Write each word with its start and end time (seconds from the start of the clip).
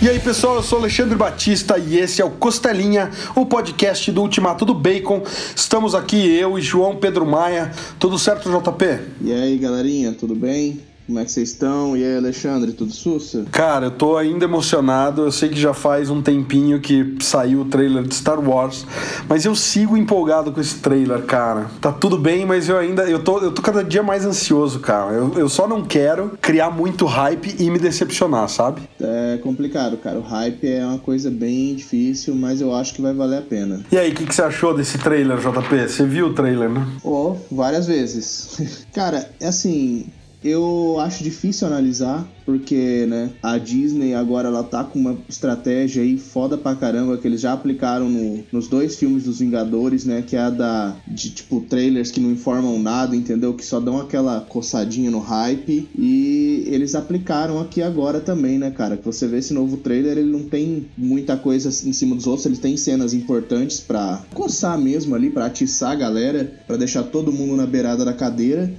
E 0.00 0.08
aí 0.08 0.18
pessoal, 0.18 0.56
eu 0.56 0.62
sou 0.62 0.78
Alexandre 0.78 1.14
Batista 1.14 1.78
e 1.78 1.98
esse 1.98 2.22
é 2.22 2.24
o 2.24 2.30
Costelinha, 2.30 3.10
o 3.36 3.44
podcast 3.44 4.10
do 4.10 4.22
Ultimato 4.22 4.64
do 4.64 4.72
Bacon. 4.72 5.22
Estamos 5.54 5.94
aqui 5.94 6.16
eu 6.16 6.58
e 6.58 6.62
João 6.62 6.96
Pedro 6.96 7.26
Maia. 7.26 7.70
Tudo 8.00 8.18
certo, 8.18 8.50
JP? 8.50 8.84
E 9.20 9.32
aí 9.32 9.58
galerinha, 9.58 10.12
tudo 10.12 10.34
bem? 10.34 10.80
Como 11.06 11.18
é 11.18 11.24
que 11.24 11.32
vocês 11.32 11.50
estão? 11.50 11.96
E 11.96 12.04
aí, 12.04 12.16
Alexandre, 12.16 12.72
tudo 12.72 12.92
sussa? 12.92 13.44
Cara, 13.50 13.86
eu 13.86 13.90
tô 13.90 14.16
ainda 14.16 14.44
emocionado. 14.44 15.22
Eu 15.22 15.32
sei 15.32 15.48
que 15.48 15.58
já 15.58 15.74
faz 15.74 16.10
um 16.10 16.22
tempinho 16.22 16.80
que 16.80 17.16
saiu 17.20 17.62
o 17.62 17.64
trailer 17.64 18.04
de 18.04 18.14
Star 18.14 18.40
Wars, 18.40 18.86
mas 19.28 19.44
eu 19.44 19.54
sigo 19.54 19.96
empolgado 19.96 20.52
com 20.52 20.60
esse 20.60 20.76
trailer, 20.76 21.22
cara. 21.22 21.66
Tá 21.80 21.92
tudo 21.92 22.16
bem, 22.16 22.46
mas 22.46 22.68
eu 22.68 22.78
ainda 22.78 23.02
eu 23.08 23.22
tô, 23.22 23.40
eu 23.40 23.50
tô 23.50 23.60
cada 23.60 23.82
dia 23.82 24.02
mais 24.02 24.24
ansioso, 24.24 24.80
cara. 24.80 25.12
Eu, 25.12 25.32
eu 25.36 25.48
só 25.48 25.66
não 25.66 25.82
quero 25.84 26.32
criar 26.40 26.70
muito 26.70 27.04
hype 27.04 27.56
e 27.58 27.70
me 27.70 27.78
decepcionar, 27.78 28.48
sabe? 28.48 28.82
É 29.00 29.38
complicado, 29.42 29.96
cara. 29.96 30.18
O 30.18 30.22
hype 30.22 30.66
é 30.66 30.84
uma 30.84 30.98
coisa 30.98 31.30
bem 31.30 31.74
difícil, 31.74 32.34
mas 32.34 32.60
eu 32.60 32.74
acho 32.74 32.94
que 32.94 33.02
vai 33.02 33.12
valer 33.12 33.38
a 33.38 33.42
pena. 33.42 33.80
E 33.90 33.98
aí, 33.98 34.12
o 34.12 34.14
que, 34.14 34.24
que 34.24 34.34
você 34.34 34.42
achou 34.42 34.74
desse 34.74 34.98
trailer, 34.98 35.38
JP? 35.38 35.88
Você 35.88 36.06
viu 36.06 36.28
o 36.28 36.34
trailer, 36.34 36.68
né? 36.68 36.86
Oh, 37.02 37.36
várias 37.50 37.86
vezes. 37.86 38.86
cara, 38.94 39.28
é 39.40 39.48
assim, 39.48 40.06
eu 40.44 40.96
acho 41.00 41.22
difícil 41.22 41.66
analisar, 41.66 42.26
porque, 42.44 43.06
né, 43.08 43.30
a 43.42 43.56
Disney 43.58 44.14
agora 44.14 44.48
ela 44.48 44.64
tá 44.64 44.82
com 44.82 44.98
uma 44.98 45.16
estratégia 45.28 46.02
aí 46.02 46.18
foda 46.18 46.58
pra 46.58 46.74
caramba 46.74 47.16
que 47.16 47.26
eles 47.26 47.40
já 47.40 47.52
aplicaram 47.52 48.08
no, 48.08 48.44
nos 48.50 48.66
dois 48.66 48.96
filmes 48.96 49.24
dos 49.24 49.38
Vingadores, 49.38 50.04
né, 50.04 50.22
que 50.26 50.36
é 50.36 50.40
a 50.40 50.50
da 50.50 50.96
de 51.06 51.30
tipo 51.30 51.60
trailers 51.60 52.10
que 52.10 52.20
não 52.20 52.30
informam 52.30 52.78
nada, 52.78 53.14
entendeu? 53.14 53.54
Que 53.54 53.64
só 53.64 53.78
dão 53.78 54.00
aquela 54.00 54.40
coçadinha 54.40 55.10
no 55.10 55.20
hype 55.20 55.88
e 55.96 56.64
eles 56.66 56.94
aplicaram 56.94 57.60
aqui 57.60 57.82
agora 57.82 58.20
também, 58.20 58.58
né, 58.58 58.70
cara? 58.70 58.96
Que 58.96 59.04
você 59.04 59.26
vê 59.26 59.38
esse 59.38 59.54
novo 59.54 59.76
trailer, 59.76 60.18
ele 60.18 60.30
não 60.30 60.44
tem 60.44 60.86
muita 60.96 61.36
coisa 61.36 61.68
em 61.68 61.92
cima 61.92 62.16
dos 62.16 62.26
outros, 62.26 62.46
ele 62.46 62.56
tem 62.56 62.76
cenas 62.76 63.14
importantes 63.14 63.80
para 63.80 64.22
coçar 64.34 64.78
mesmo 64.78 65.14
ali, 65.14 65.30
para 65.30 65.46
atiçar 65.46 65.92
a 65.92 65.96
galera, 65.96 66.52
para 66.66 66.76
deixar 66.76 67.04
todo 67.04 67.32
mundo 67.32 67.56
na 67.56 67.66
beirada 67.66 68.04
da 68.04 68.12
cadeira 68.12 68.72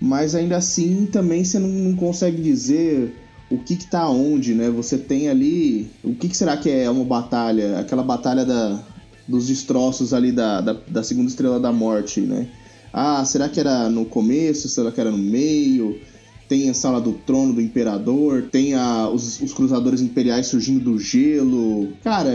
mas 0.00 0.34
ainda 0.34 0.56
assim 0.56 1.06
também 1.06 1.44
você 1.44 1.58
não, 1.58 1.68
não 1.68 1.96
consegue 1.96 2.40
dizer 2.40 3.14
o 3.50 3.58
que 3.58 3.74
está 3.74 4.08
onde, 4.08 4.54
né? 4.54 4.70
Você 4.70 4.98
tem 4.98 5.28
ali. 5.28 5.90
O 6.04 6.14
que, 6.14 6.28
que, 6.28 6.36
será 6.36 6.56
que 6.56 6.70
é 6.70 6.88
uma 6.88 7.04
batalha? 7.04 7.78
Aquela 7.78 8.02
batalha 8.02 8.44
da, 8.44 8.80
dos 9.26 9.46
destroços 9.46 10.12
ali 10.12 10.30
da, 10.30 10.60
da, 10.60 10.72
da, 10.86 11.02
segunda 11.02 11.28
estrela 11.28 11.58
da 11.58 11.72
morte, 11.72 12.20
né? 12.20 12.46
Ah, 12.92 13.24
será 13.24 13.48
que 13.48 13.58
era 13.58 13.88
no 13.88 14.04
começo? 14.04 14.68
Será 14.68 14.92
que 14.92 15.00
era 15.00 15.10
no 15.10 15.18
meio? 15.18 15.98
Tem 16.48 16.70
a 16.70 16.74
sala 16.74 17.00
do 17.00 17.12
trono 17.12 17.52
do 17.52 17.60
imperador, 17.60 18.44
tem 18.50 18.74
a, 18.74 19.08
os, 19.08 19.40
os 19.40 19.52
cruzadores 19.52 20.00
imperiais 20.00 20.46
surgindo 20.46 20.80
do 20.80 20.98
gelo. 20.98 21.88
Cara, 22.02 22.30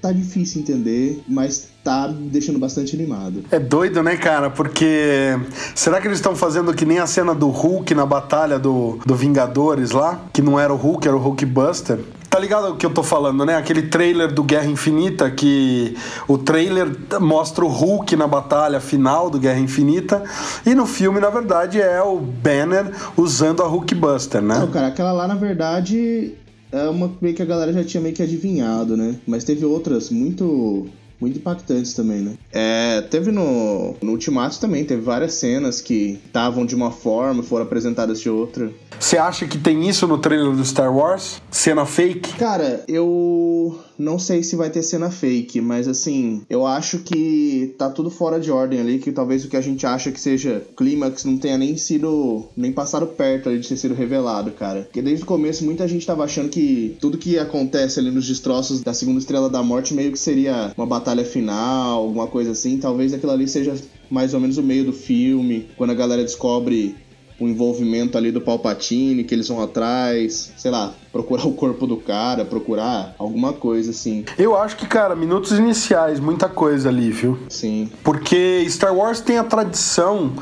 tá 0.00 0.12
difícil 0.12 0.60
entender, 0.62 1.20
mas 1.26 1.68
tá 1.82 2.08
deixando 2.08 2.58
bastante 2.58 2.94
animado. 2.94 3.44
É 3.50 3.58
doido, 3.58 4.02
né, 4.02 4.16
cara? 4.16 4.50
Porque 4.50 5.38
será 5.74 6.00
que 6.00 6.08
eles 6.08 6.18
estão 6.18 6.34
fazendo 6.34 6.74
que 6.74 6.84
nem 6.84 6.98
a 6.98 7.06
cena 7.06 7.34
do 7.34 7.48
Hulk 7.48 7.94
na 7.94 8.04
batalha 8.04 8.58
do, 8.58 8.98
do 9.04 9.14
Vingadores 9.14 9.90
lá? 9.90 10.20
Que 10.32 10.42
não 10.42 10.58
era 10.58 10.72
o 10.72 10.76
Hulk, 10.76 11.06
era 11.06 11.16
o 11.16 11.20
Hulk 11.20 11.46
Buster. 11.46 12.00
Tá 12.36 12.40
ligado 12.40 12.68
o 12.68 12.76
que 12.76 12.84
eu 12.84 12.92
tô 12.92 13.02
falando, 13.02 13.46
né? 13.46 13.56
Aquele 13.56 13.84
trailer 13.84 14.30
do 14.30 14.44
Guerra 14.44 14.66
Infinita 14.66 15.30
que 15.30 15.96
o 16.28 16.36
trailer 16.36 16.94
mostra 17.18 17.64
o 17.64 17.68
Hulk 17.68 18.14
na 18.14 18.26
batalha 18.26 18.78
final 18.78 19.30
do 19.30 19.38
Guerra 19.38 19.58
Infinita 19.58 20.22
e 20.66 20.74
no 20.74 20.84
filme, 20.84 21.18
na 21.18 21.30
verdade, 21.30 21.80
é 21.80 22.02
o 22.02 22.18
Banner 22.18 22.92
usando 23.16 23.62
a 23.62 23.66
Hulk 23.66 23.94
Buster, 23.94 24.42
né? 24.42 24.58
Não, 24.58 24.66
cara, 24.66 24.88
aquela 24.88 25.12
lá, 25.12 25.26
na 25.26 25.34
verdade, 25.34 26.34
é 26.70 26.86
uma 26.90 27.10
meio 27.22 27.34
que 27.34 27.40
a 27.40 27.46
galera 27.46 27.72
já 27.72 27.82
tinha 27.82 28.02
meio 28.02 28.14
que 28.14 28.22
adivinhado, 28.22 28.98
né? 28.98 29.16
Mas 29.26 29.42
teve 29.42 29.64
outras 29.64 30.10
muito 30.10 30.88
muito 31.20 31.38
impactantes 31.38 31.94
também, 31.94 32.20
né? 32.20 32.34
É, 32.52 33.00
teve 33.02 33.32
no, 33.32 33.94
no 34.02 34.12
Ultimato 34.12 34.60
também, 34.60 34.84
teve 34.84 35.02
várias 35.02 35.34
cenas 35.34 35.80
que 35.80 36.20
estavam 36.26 36.66
de 36.66 36.74
uma 36.74 36.90
forma, 36.90 37.42
foram 37.42 37.64
apresentadas 37.64 38.20
de 38.20 38.28
outra. 38.28 38.70
Você 38.98 39.18
acha 39.18 39.46
que 39.46 39.58
tem 39.58 39.88
isso 39.88 40.06
no 40.06 40.18
trailer 40.18 40.54
do 40.54 40.64
Star 40.64 40.94
Wars? 40.94 41.40
Cena 41.50 41.84
fake? 41.86 42.34
Cara, 42.34 42.84
eu 42.88 43.78
não 43.98 44.18
sei 44.18 44.42
se 44.42 44.56
vai 44.56 44.70
ter 44.70 44.82
cena 44.82 45.10
fake, 45.10 45.60
mas 45.60 45.88
assim, 45.88 46.42
eu 46.48 46.66
acho 46.66 46.98
que 47.00 47.74
tá 47.78 47.90
tudo 47.90 48.10
fora 48.10 48.38
de 48.38 48.50
ordem 48.50 48.80
ali, 48.80 48.98
que 48.98 49.12
talvez 49.12 49.44
o 49.44 49.48
que 49.48 49.56
a 49.56 49.60
gente 49.60 49.86
acha 49.86 50.10
que 50.10 50.20
seja 50.20 50.62
clímax 50.76 51.24
não 51.24 51.38
tenha 51.38 51.58
nem 51.58 51.76
sido, 51.76 52.44
nem 52.56 52.72
passado 52.72 53.06
perto 53.06 53.48
ali 53.48 53.58
de 53.58 53.68
ter 53.68 53.76
sido 53.76 53.94
revelado, 53.94 54.50
cara. 54.52 54.82
Porque 54.82 55.02
desde 55.02 55.24
o 55.24 55.26
começo 55.26 55.64
muita 55.64 55.88
gente 55.88 56.06
tava 56.06 56.24
achando 56.24 56.48
que 56.48 56.96
tudo 57.00 57.18
que 57.18 57.38
acontece 57.38 57.98
ali 58.00 58.10
nos 58.10 58.26
destroços 58.26 58.80
da 58.80 58.94
segunda 58.94 59.18
estrela 59.18 59.48
da 59.48 59.62
morte 59.62 59.94
meio 59.94 60.12
que 60.12 60.18
seria 60.18 60.72
uma 60.76 60.86
batalha 60.86 61.24
final, 61.24 62.02
alguma 62.02 62.26
coisa 62.26 62.52
assim. 62.52 62.78
Talvez 62.78 63.12
aquilo 63.12 63.32
ali 63.32 63.48
seja 63.48 63.74
mais 64.10 64.34
ou 64.34 64.40
menos 64.40 64.58
o 64.58 64.62
meio 64.62 64.84
do 64.84 64.92
filme, 64.92 65.68
quando 65.76 65.90
a 65.90 65.94
galera 65.94 66.22
descobre 66.22 66.94
o 67.38 67.46
envolvimento 67.46 68.16
ali 68.16 68.30
do 68.30 68.40
Palpatine, 68.40 69.24
que 69.24 69.34
eles 69.34 69.48
vão 69.48 69.62
atrás, 69.62 70.52
sei 70.56 70.70
lá, 70.70 70.92
procurar 71.12 71.46
o 71.46 71.52
corpo 71.52 71.86
do 71.86 71.96
cara, 71.96 72.44
procurar 72.44 73.14
alguma 73.18 73.52
coisa 73.52 73.90
assim. 73.90 74.24
Eu 74.38 74.56
acho 74.56 74.76
que, 74.76 74.86
cara, 74.86 75.14
minutos 75.14 75.52
iniciais, 75.52 76.20
muita 76.20 76.48
coisa 76.48 76.88
ali, 76.88 77.10
viu? 77.10 77.38
Sim. 77.48 77.90
Porque 78.02 78.64
Star 78.68 78.94
Wars 78.94 79.20
tem 79.20 79.38
a 79.38 79.44
tradição 79.44 80.32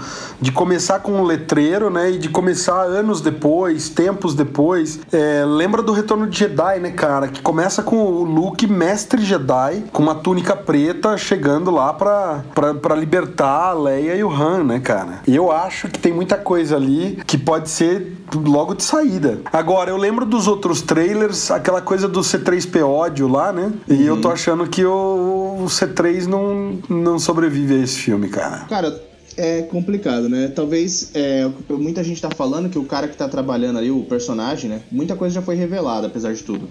de 0.40 0.52
começar 0.52 1.00
com 1.00 1.12
um 1.12 1.22
letreiro, 1.22 1.90
né? 1.90 2.12
E 2.12 2.18
de 2.18 2.28
começar 2.28 2.82
anos 2.82 3.20
depois, 3.20 3.88
tempos 3.88 4.34
depois. 4.34 5.00
É, 5.12 5.44
lembra 5.44 5.82
do 5.82 5.92
Retorno 5.92 6.26
de 6.26 6.38
Jedi, 6.38 6.80
né, 6.80 6.90
cara? 6.90 7.28
Que 7.28 7.40
começa 7.40 7.82
com 7.82 7.96
o 7.96 8.24
Luke, 8.24 8.66
mestre 8.66 9.22
Jedi, 9.24 9.84
com 9.92 10.02
uma 10.02 10.14
túnica 10.14 10.56
preta, 10.56 11.16
chegando 11.16 11.70
lá 11.70 11.92
pra, 11.92 12.44
pra, 12.54 12.74
pra 12.74 12.94
libertar 12.94 13.70
a 13.70 13.72
Leia 13.72 14.14
e 14.16 14.24
o 14.24 14.30
Han, 14.30 14.64
né, 14.64 14.80
cara? 14.80 15.22
E 15.26 15.34
eu 15.34 15.50
acho 15.52 15.88
que 15.88 15.98
tem 15.98 16.12
muita 16.12 16.36
coisa 16.36 16.76
ali 16.76 16.83
que 17.26 17.38
pode 17.38 17.70
ser 17.70 18.16
logo 18.34 18.74
de 18.74 18.82
saída. 18.82 19.40
Agora, 19.52 19.90
eu 19.90 19.96
lembro 19.96 20.24
dos 20.24 20.46
outros 20.46 20.82
trailers, 20.82 21.50
aquela 21.50 21.80
coisa 21.80 22.08
do 22.08 22.20
C3P 22.20 22.84
ódio 22.84 23.28
lá, 23.28 23.52
né? 23.52 23.72
E 23.88 23.94
uhum. 23.94 24.00
eu 24.00 24.20
tô 24.20 24.28
achando 24.28 24.66
que 24.66 24.84
o, 24.84 25.58
o 25.60 25.64
C3 25.66 26.26
não, 26.26 26.78
não 26.88 27.18
sobrevive 27.18 27.74
a 27.74 27.78
esse 27.78 27.98
filme, 27.98 28.28
cara. 28.28 28.66
Cara, 28.68 29.02
é 29.36 29.62
complicado, 29.62 30.28
né? 30.28 30.48
Talvez 30.48 31.10
é, 31.14 31.48
muita 31.68 32.02
gente 32.04 32.20
tá 32.20 32.30
falando 32.30 32.68
que 32.68 32.78
o 32.78 32.84
cara 32.84 33.08
que 33.08 33.16
tá 33.16 33.28
trabalhando 33.28 33.78
ali, 33.78 33.90
o 33.90 34.02
personagem, 34.02 34.70
né? 34.70 34.80
Muita 34.90 35.16
coisa 35.16 35.34
já 35.34 35.42
foi 35.42 35.56
revelada, 35.56 36.06
apesar 36.06 36.32
de 36.32 36.42
tudo. 36.42 36.68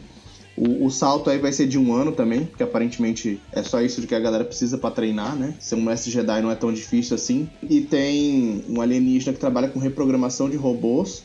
O, 0.55 0.85
o, 0.85 0.91
salto 0.91 1.29
aí 1.29 1.39
vai 1.39 1.51
ser 1.51 1.67
de 1.67 1.79
um 1.79 1.93
ano 1.93 2.11
também, 2.11 2.45
porque 2.45 2.61
aparentemente 2.61 3.41
é 3.51 3.63
só 3.63 3.81
isso 3.81 4.05
que 4.05 4.13
a 4.13 4.19
galera 4.19 4.45
precisa 4.45 4.77
para 4.77 4.91
treinar, 4.93 5.35
né? 5.35 5.55
Ser 5.59 5.75
um 5.75 5.81
mestre 5.81 6.11
Jedi 6.11 6.41
não 6.41 6.51
é 6.51 6.55
tão 6.55 6.71
difícil 6.71 7.15
assim. 7.15 7.49
E 7.67 7.81
tem 7.81 8.63
um 8.69 8.79
alienígena 8.79 9.33
que 9.33 9.39
trabalha 9.39 9.67
com 9.67 9.79
reprogramação 9.79 10.47
de 10.47 10.55
robôs 10.55 11.23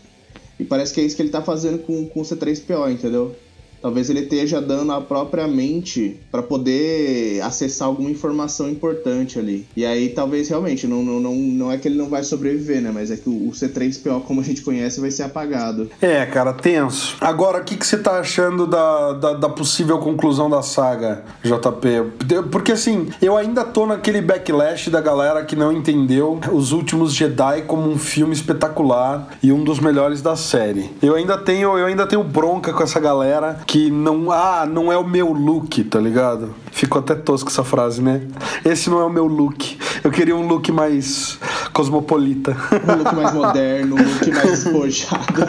e 0.59 0.65
parece 0.65 0.93
que 0.93 1.01
é 1.01 1.05
isso 1.05 1.15
que 1.15 1.23
ele 1.23 1.31
tá 1.31 1.41
fazendo 1.41 1.79
com, 1.79 2.07
com 2.07 2.21
o 2.21 2.25
C3PO, 2.25 2.91
entendeu? 2.91 3.37
Talvez 3.81 4.11
ele 4.11 4.21
esteja 4.21 4.61
dando 4.61 4.93
a 4.93 5.01
própria 5.01 5.47
mente 5.47 6.19
para 6.31 6.43
poder 6.43 7.41
acessar 7.43 7.89
alguma 7.89 8.11
informação 8.11 8.69
importante 8.69 9.39
ali. 9.39 9.67
E 9.77 9.85
aí 9.85 10.09
talvez 10.11 10.49
realmente, 10.49 10.87
não, 10.87 11.03
não, 11.03 11.21
não, 11.21 11.35
não 11.35 11.73
é 11.73 11.79
que 11.79 11.89
ele 11.89 11.97
não 11.97 12.09
vai 12.09 12.23
sobreviver, 12.23 12.81
né? 12.81 12.91
Mas 12.93 13.11
é 13.11 13.17
que 13.17 13.29
o, 13.29 13.51
C3PO, 13.51 14.23
como 14.23 14.41
a 14.41 14.45
gente 14.45 14.63
conhece, 14.63 15.01
vai 15.01 15.11
ser 15.11 15.25
apagado. 15.25 15.91
É, 16.01 16.25
cara, 16.27 16.53
tenso. 16.53 17.17
Agora, 17.21 17.61
o 17.61 17.65
que, 17.65 17.77
que 17.77 17.87
você 17.87 17.99
tá 17.99 18.19
achando 18.19 18.67
da, 18.67 19.13
da, 19.13 19.33
da 19.35 19.49
possível 19.49 19.99
conclusão 19.99 20.51
da 20.51 20.63
saga, 20.63 21.25
JP? 21.43 22.49
Porque 22.51 22.73
assim, 22.73 23.09
eu 23.23 23.37
ainda 23.37 23.65
tô 23.65 23.87
naquele 23.87 24.21
backlash 24.21 24.91
da 24.91 25.01
galera 25.01 25.45
que 25.45 25.57
não 25.57 25.73
entendeu 25.73 26.41
Os 26.53 26.73
Últimos 26.73 27.15
Jedi 27.15 27.63
como 27.63 27.89
um 27.89 27.99
filme 27.99 28.33
espetacular 28.35 29.29
e 29.43 29.53
um 29.53 29.63
dos 29.63 29.79
melhores 29.81 30.21
da 30.21 30.37
série. 30.37 30.91
Eu 31.03 31.15
ainda 31.15 31.39
tenho, 31.39 31.79
eu 31.79 31.87
ainda 31.87 32.07
tenho 32.07 32.23
bronca 32.25 32.73
com 32.73 32.83
essa 32.83 33.01
galera 33.01 33.61
que 33.69 33.91
não, 33.91 34.33
ah, 34.33 34.65
não 34.65 34.91
é 34.91 34.97
o 34.97 35.07
meu 35.07 35.31
look, 35.31 35.85
tá 35.85 36.01
ligado? 36.01 36.55
Ficou 36.73 37.01
até 37.01 37.15
tosco 37.15 37.51
essa 37.51 37.63
frase, 37.63 38.01
né? 38.01 38.27
Esse 38.65 38.89
não 38.89 38.99
é 38.99 39.05
o 39.05 39.13
meu 39.13 39.27
look. 39.27 39.77
Eu 40.03 40.11
queria 40.11 40.35
um 40.35 40.49
look 40.49 40.73
mais 40.73 41.39
cosmopolita. 41.75 42.57
Um 42.73 42.97
look 42.97 43.15
mais 43.15 43.35
moderno, 43.35 43.97
um 43.97 43.99
look 43.99 44.31
mais 44.31 44.65
despojado. 44.65 45.45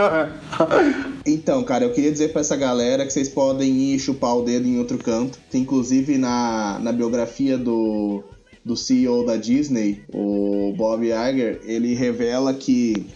então, 1.26 1.62
cara, 1.62 1.84
eu 1.84 1.92
queria 1.92 2.10
dizer 2.10 2.28
para 2.32 2.40
essa 2.40 2.56
galera 2.56 3.04
que 3.04 3.12
vocês 3.12 3.28
podem 3.28 3.70
ir 3.70 3.98
chupar 3.98 4.38
o 4.38 4.42
dedo 4.42 4.66
em 4.66 4.78
outro 4.78 4.96
canto. 4.96 5.38
Inclusive 5.52 6.16
na, 6.16 6.78
na 6.78 6.90
biografia 6.90 7.58
do, 7.58 8.24
do 8.64 8.74
CEO 8.74 9.26
da 9.26 9.36
Disney, 9.36 10.02
o 10.10 10.72
Bob 10.74 11.04
Iger, 11.04 11.60
ele 11.64 11.92
revela 11.92 12.54
que 12.54 13.08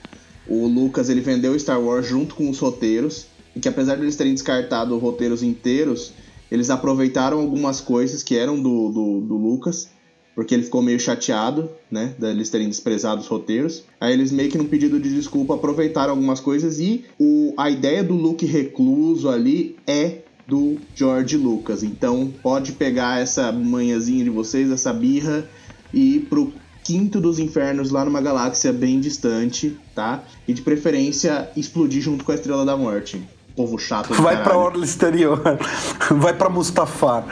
o 0.47 0.67
Lucas 0.67 1.09
ele 1.09 1.23
vendeu 1.23 1.59
Star 1.59 1.81
Wars 1.81 2.07
junto 2.07 2.35
com 2.35 2.51
os 2.51 2.59
roteiros 2.59 3.33
que 3.61 3.69
apesar 3.69 3.97
de 3.97 4.03
eles 4.03 4.17
terem 4.17 4.35
descartado 4.35 4.99
roteiros 4.99 5.43
inteiros, 5.43 6.13
eles 6.51 6.71
aproveitaram 6.71 7.41
algumas 7.41 7.81
coisas 7.81 8.23
que 8.23 8.37
eram 8.37 8.61
do, 8.61 8.91
do, 8.91 9.21
do 9.21 9.37
Lucas 9.37 9.89
porque 10.35 10.55
ele 10.55 10.65
ficou 10.65 10.83
meio 10.83 10.99
chateado, 10.99 11.71
né, 11.91 12.15
deles 12.19 12.51
terem 12.51 12.69
desprezado 12.69 13.21
os 13.21 13.27
roteiros. 13.27 13.85
Aí 14.01 14.13
eles 14.13 14.33
meio 14.33 14.51
que 14.51 14.59
num 14.59 14.67
pedido 14.67 14.99
de 14.99 15.15
desculpa 15.15 15.55
aproveitaram 15.55 16.11
algumas 16.11 16.41
coisas 16.41 16.81
e 16.81 17.05
o, 17.19 17.55
a 17.57 17.71
ideia 17.71 18.03
do 18.03 18.15
Luke 18.15 18.45
recluso 18.45 19.29
ali 19.29 19.77
é 19.87 20.19
do 20.47 20.77
George 20.95 21.37
Lucas. 21.37 21.83
Então 21.83 22.33
pode 22.43 22.73
pegar 22.73 23.21
essa 23.21 23.53
manhãzinha 23.53 24.25
de 24.25 24.31
vocês, 24.31 24.71
essa 24.71 24.93
birra 24.93 25.49
e 25.93 26.17
ir 26.17 26.21
pro 26.23 26.53
quinto 26.83 27.21
dos 27.21 27.39
infernos 27.39 27.91
lá 27.91 28.05
numa 28.05 28.21
galáxia 28.21 28.73
bem 28.73 29.01
distante, 29.01 29.79
tá? 29.95 30.23
E 30.47 30.53
de 30.53 30.61
preferência 30.61 31.49
explodir 31.57 32.03
junto 32.03 32.25
com 32.25 32.33
a 32.33 32.35
Estrela 32.35 32.65
da 32.65 32.77
Morte 32.77 33.23
povo 33.55 33.79
chato. 33.79 34.13
Vai 34.15 34.43
pra 34.43 34.57
Orla 34.57 34.85
Exterior. 34.85 35.41
Vai 36.11 36.33
pra 36.33 36.49
Mustafar. 36.49 37.25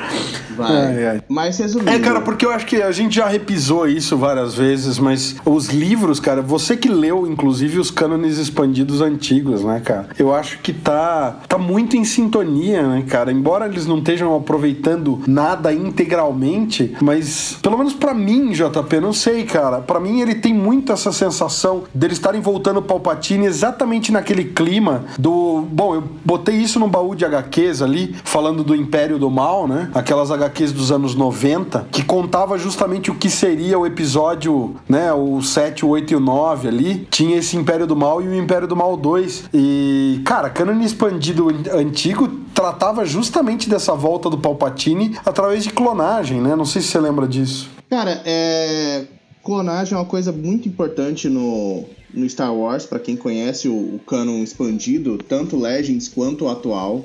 Vai. 0.56 0.86
Ai, 0.86 1.06
ai. 1.06 1.22
Mas 1.28 1.58
resumindo. 1.58 1.90
É, 1.90 1.98
cara, 1.98 2.20
porque 2.20 2.46
eu 2.46 2.52
acho 2.52 2.66
que 2.66 2.80
a 2.80 2.92
gente 2.92 3.16
já 3.16 3.26
repisou 3.26 3.88
isso 3.88 4.16
várias 4.16 4.54
vezes, 4.54 4.98
mas 4.98 5.36
os 5.44 5.68
livros, 5.68 6.20
cara, 6.20 6.40
você 6.40 6.76
que 6.76 6.88
leu, 6.88 7.26
inclusive, 7.26 7.78
os 7.78 7.90
cânones 7.90 8.38
expandidos 8.38 9.00
antigos, 9.00 9.64
né, 9.64 9.80
cara? 9.80 10.08
Eu 10.18 10.34
acho 10.34 10.58
que 10.58 10.72
tá, 10.72 11.38
tá 11.48 11.58
muito 11.58 11.96
em 11.96 12.04
sintonia, 12.04 12.86
né, 12.86 13.04
cara? 13.08 13.32
Embora 13.32 13.66
eles 13.66 13.86
não 13.86 13.98
estejam 13.98 14.34
aproveitando 14.36 15.20
nada 15.26 15.72
integralmente, 15.72 16.96
mas 17.00 17.58
pelo 17.62 17.76
menos 17.78 17.94
para 17.94 18.14
mim, 18.14 18.52
JP, 18.52 19.00
não 19.00 19.12
sei, 19.12 19.44
cara. 19.44 19.80
para 19.80 19.98
mim 19.98 20.20
ele 20.20 20.36
tem 20.36 20.54
muito 20.54 20.92
essa 20.92 21.12
sensação 21.12 21.84
deles 21.94 22.18
estarem 22.18 22.40
voltando 22.40 22.78
o 22.78 22.82
Palpatine 22.82 23.46
exatamente 23.46 24.12
naquele 24.12 24.44
clima 24.44 25.04
do. 25.18 25.66
Bom, 25.70 25.94
eu 25.94 26.11
botei 26.24 26.56
isso 26.56 26.78
num 26.78 26.88
baú 26.88 27.14
de 27.14 27.24
HQs 27.24 27.82
ali, 27.82 28.14
falando 28.24 28.62
do 28.62 28.74
Império 28.74 29.18
do 29.18 29.30
Mal, 29.30 29.66
né? 29.66 29.90
Aquelas 29.94 30.30
HQs 30.30 30.72
dos 30.72 30.92
anos 30.92 31.14
90, 31.14 31.86
que 31.90 32.04
contava 32.04 32.58
justamente 32.58 33.10
o 33.10 33.14
que 33.14 33.30
seria 33.30 33.78
o 33.78 33.86
episódio, 33.86 34.76
né? 34.88 35.12
O 35.12 35.42
7, 35.42 35.84
o 35.84 35.88
8 35.88 36.12
e 36.12 36.16
o 36.16 36.20
9 36.20 36.68
ali. 36.68 37.06
Tinha 37.10 37.36
esse 37.36 37.56
Império 37.56 37.86
do 37.86 37.96
Mal 37.96 38.22
e 38.22 38.28
o 38.28 38.34
Império 38.34 38.68
do 38.68 38.76
Mal 38.76 38.96
2. 38.96 39.50
E, 39.52 40.20
cara, 40.24 40.50
canon 40.50 40.80
expandido 40.80 41.48
antigo 41.72 42.28
tratava 42.54 43.04
justamente 43.04 43.68
dessa 43.68 43.94
volta 43.94 44.28
do 44.28 44.38
Palpatine 44.38 45.16
através 45.24 45.64
de 45.64 45.70
clonagem, 45.70 46.40
né? 46.40 46.54
Não 46.54 46.64
sei 46.64 46.82
se 46.82 46.88
você 46.88 47.00
lembra 47.00 47.26
disso. 47.26 47.70
Cara, 47.88 48.22
é. 48.24 49.04
Clonagem 49.42 49.94
é 49.94 49.96
uma 49.96 50.06
coisa 50.06 50.30
muito 50.30 50.68
importante 50.68 51.28
no, 51.28 51.84
no 52.12 52.28
Star 52.28 52.54
Wars, 52.54 52.86
para 52.86 52.98
quem 52.98 53.16
conhece 53.16 53.68
o, 53.68 53.96
o 53.96 54.00
canon 54.06 54.42
expandido, 54.42 55.18
tanto 55.18 55.58
Legends 55.58 56.08
quanto 56.08 56.44
o 56.44 56.48
atual, 56.48 57.04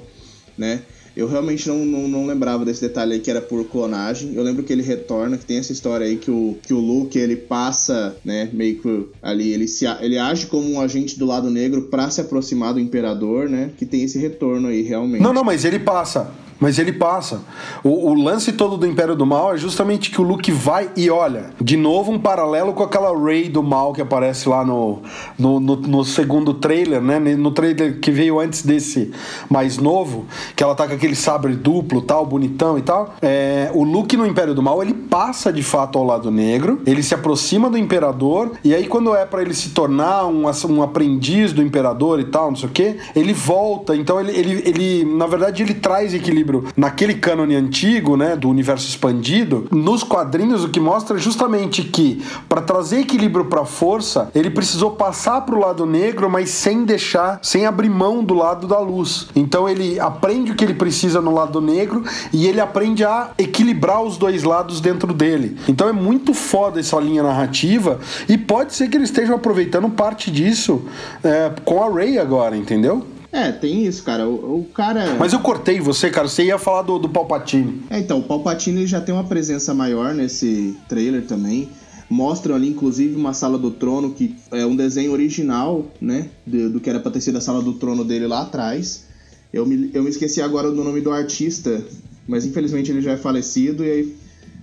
né? 0.58 0.82
Eu 1.18 1.28
realmente 1.28 1.68
não, 1.68 1.84
não, 1.84 2.08
não, 2.08 2.26
lembrava 2.28 2.64
desse 2.64 2.82
detalhe 2.82 3.14
aí 3.14 3.20
que 3.20 3.32
era 3.32 3.42
por 3.42 3.66
clonagem. 3.66 4.36
Eu 4.36 4.44
lembro 4.44 4.62
que 4.62 4.72
ele 4.72 4.84
retorna, 4.84 5.36
que 5.36 5.46
tem 5.46 5.58
essa 5.58 5.72
história 5.72 6.06
aí 6.06 6.16
que 6.16 6.30
o, 6.30 6.56
que 6.62 6.72
o 6.72 6.78
Luke 6.80 7.18
ele 7.18 7.36
passa, 7.36 8.16
né, 8.24 8.48
meio 8.54 8.80
que 8.80 9.08
ali, 9.20 9.52
ele, 9.52 9.68
se, 9.68 9.88
ele 10.00 10.20
age 10.20 10.46
como 10.46 10.70
um 10.70 10.80
agente 10.80 11.18
do 11.18 11.26
lado 11.26 11.50
negro 11.50 11.84
para 11.84 12.08
se 12.12 12.22
aproximar 12.22 12.76
do 12.76 12.80
Imperador, 12.80 13.50
né? 13.50 13.72
Que 13.76 13.84
tem 13.84 14.04
esse 14.04 14.20
retorno 14.20 14.68
aí 14.68 14.84
realmente. 14.84 15.24
Não, 15.24 15.34
não, 15.34 15.44
mas 15.44 15.66
ele 15.66 15.80
passa. 15.80 16.32
Mas 16.60 16.80
ele 16.80 16.92
passa. 16.92 17.42
O, 17.84 18.10
o, 18.10 18.14
lance 18.14 18.52
todo 18.52 18.78
do 18.78 18.88
Império 18.88 19.16
do 19.16 19.26
Mal 19.26 19.54
é 19.54 19.58
justamente 19.58 20.10
que 20.10 20.20
o 20.20 20.24
Luke 20.24 20.52
vai 20.52 20.90
e 20.96 21.10
olha. 21.10 21.52
De 21.62 21.78
novo, 21.78 22.12
um 22.12 22.20
paralelo 22.20 22.74
com 22.74 22.84
aquela 22.84 23.16
Rey 23.18 23.48
do 23.48 23.62
Mal 23.62 23.94
que 23.94 24.02
aparece 24.02 24.50
lá 24.50 24.66
no, 24.66 25.00
no, 25.38 25.60
no, 25.60 25.76
no 25.76 26.04
segundo 26.04 26.54
trailer, 26.56 27.02
né? 27.02 27.20
No 27.20 27.52
trailer 27.52 28.00
que 28.00 28.12
veio 28.12 28.40
antes 28.40 28.64
desse 28.64 29.12
mais 29.50 29.78
novo, 29.78 30.26
que 30.56 30.64
ela 30.64 30.74
tá 30.74 30.88
com 30.88 30.94
aquele 30.94 31.16
sabre 31.16 31.56
duplo, 31.56 32.02
tal, 32.02 32.26
bonitão 32.26 32.78
e 32.78 32.82
tal. 32.82 33.14
É, 33.22 33.70
o 33.74 33.84
Luke 33.84 34.18
no 34.18 34.26
Império 34.26 34.56
do 34.56 34.64
Mal, 34.64 34.82
ele 34.82 34.94
passa 34.94 35.54
de 35.54 35.62
fato 35.62 35.98
ao 36.00 36.04
lado 36.04 36.32
negro, 36.32 36.82
ele 36.86 37.04
se 37.04 37.14
aproxima 37.14 37.70
do 37.70 37.78
Imperador, 37.78 38.54
e 38.64 38.74
aí 38.74 38.88
quando 38.88 39.16
é 39.16 39.26
para 39.26 39.42
ele 39.42 39.54
se 39.54 39.70
tornar 39.70 40.26
um, 40.26 40.46
um 40.70 40.82
aprendiz 40.82 41.54
do 41.54 41.62
Imperador 41.62 42.20
e 42.20 42.26
tal, 42.26 42.50
não 42.50 42.58
sei 42.58 42.70
o 42.70 42.72
que, 42.72 42.98
ele 43.16 43.34
volta. 43.34 43.96
Então 43.96 44.20
ele, 44.20 44.32
ele, 44.32 44.64
ele, 44.66 45.06
na 45.06 45.28
verdade, 45.28 45.62
ele 45.62 45.76
traz 45.76 46.14
equilíbrio 46.14 46.47
equilíbrio 46.48 46.66
naquele 46.76 47.16
cânone 47.16 47.56
antigo, 47.56 48.16
né, 48.16 48.36
do 48.36 48.50
universo 48.50 48.88
expandido, 48.88 49.68
nos 49.72 50.04
quadrinhos 50.04 50.64
o 50.64 50.70
que 50.70 50.80
mostra 50.80 51.18
é 51.18 51.20
justamente 51.20 51.84
que 51.84 52.24
para 52.48 52.62
trazer 52.62 53.00
equilíbrio 53.00 53.46
para 53.46 53.62
a 53.62 53.66
força, 53.66 54.32
ele 54.34 54.50
precisou 54.50 54.92
passar 54.92 55.42
para 55.42 55.56
o 55.56 55.60
lado 55.60 55.86
negro, 55.86 56.30
mas 56.30 56.50
sem 56.50 56.86
deixar, 56.86 57.40
sem 57.42 57.66
abrir 57.66 57.90
mão 57.90 58.24
do 58.24 58.34
lado 58.34 58.68
da 58.68 58.80
luz. 58.80 59.28
Então 59.36 59.68
ele 59.68 60.00
aprende 60.00 60.52
o 60.52 60.56
que 60.56 60.64
ele 60.64 60.74
precisa 60.74 61.22
no 61.22 61.34
lado 61.34 61.60
negro 61.60 62.04
e 62.32 62.48
ele 62.48 62.62
aprende 62.62 63.04
a 63.04 63.32
equilibrar 63.38 64.02
os 64.02 64.18
dois 64.18 64.44
lados 64.44 64.80
dentro 64.80 65.14
dele. 65.14 65.58
Então 65.68 65.90
é 65.90 65.94
muito 65.94 66.34
foda 66.34 66.80
essa 66.80 66.98
linha 67.00 67.24
narrativa 67.24 68.00
e 68.30 68.38
pode 68.38 68.74
ser 68.74 68.90
que 68.90 68.98
eles 68.98 69.10
estejam 69.10 69.36
aproveitando 69.36 69.90
parte 69.90 70.32
disso 70.32 70.84
é, 71.24 71.52
com 71.66 71.84
a 71.84 71.90
Ray 71.90 72.18
agora, 72.18 72.56
entendeu? 72.56 73.17
É, 73.38 73.52
tem 73.52 73.86
isso, 73.86 74.02
cara. 74.02 74.28
O, 74.28 74.62
o, 74.62 74.66
cara. 74.66 75.16
Mas 75.20 75.32
eu 75.32 75.40
cortei 75.40 75.80
você, 75.80 76.10
cara. 76.10 76.28
Você 76.28 76.46
ia 76.46 76.58
falar 76.58 76.82
do, 76.82 76.98
do 76.98 77.08
Palpatine. 77.08 77.84
É, 77.88 78.00
então, 78.00 78.18
o 78.18 78.24
Palpatine 78.24 78.88
já 78.88 79.00
tem 79.00 79.14
uma 79.14 79.26
presença 79.26 79.76
maior 79.76 80.16
nesse 80.16 80.76
trailer 80.90 81.24
também. 81.28 81.70
Mostram 82.10 82.56
ali, 82.56 82.70
inclusive, 82.70 83.16
uma 83.16 83.34
sala 83.34 83.60
do 83.60 83.70
trono 83.70 84.12
que 84.12 84.36
é 84.52 84.66
um 84.66 84.76
desenho 84.76 85.12
original, 85.12 85.86
né? 86.02 86.30
Do, 86.48 86.72
do 86.72 86.80
que 86.80 86.90
era 86.90 87.00
pra 87.00 87.12
ter 87.12 87.22
sido 87.22 87.38
a 87.38 87.42
sala 87.42 87.62
do 87.62 87.74
trono 87.74 88.04
dele 88.04 88.26
lá 88.26 88.42
atrás. 88.42 89.06
Eu 89.54 89.68
me, 89.68 89.92
eu 89.94 90.02
me 90.02 90.10
esqueci 90.10 90.42
agora 90.42 90.72
do 90.72 90.84
nome 90.84 91.02
do 91.02 91.12
artista, 91.12 91.86
mas 92.28 92.44
infelizmente 92.44 92.90
ele 92.90 93.02
já 93.02 93.12
é 93.12 93.18
falecido 93.18 93.86
e 93.86 93.92
aí, 93.92 94.16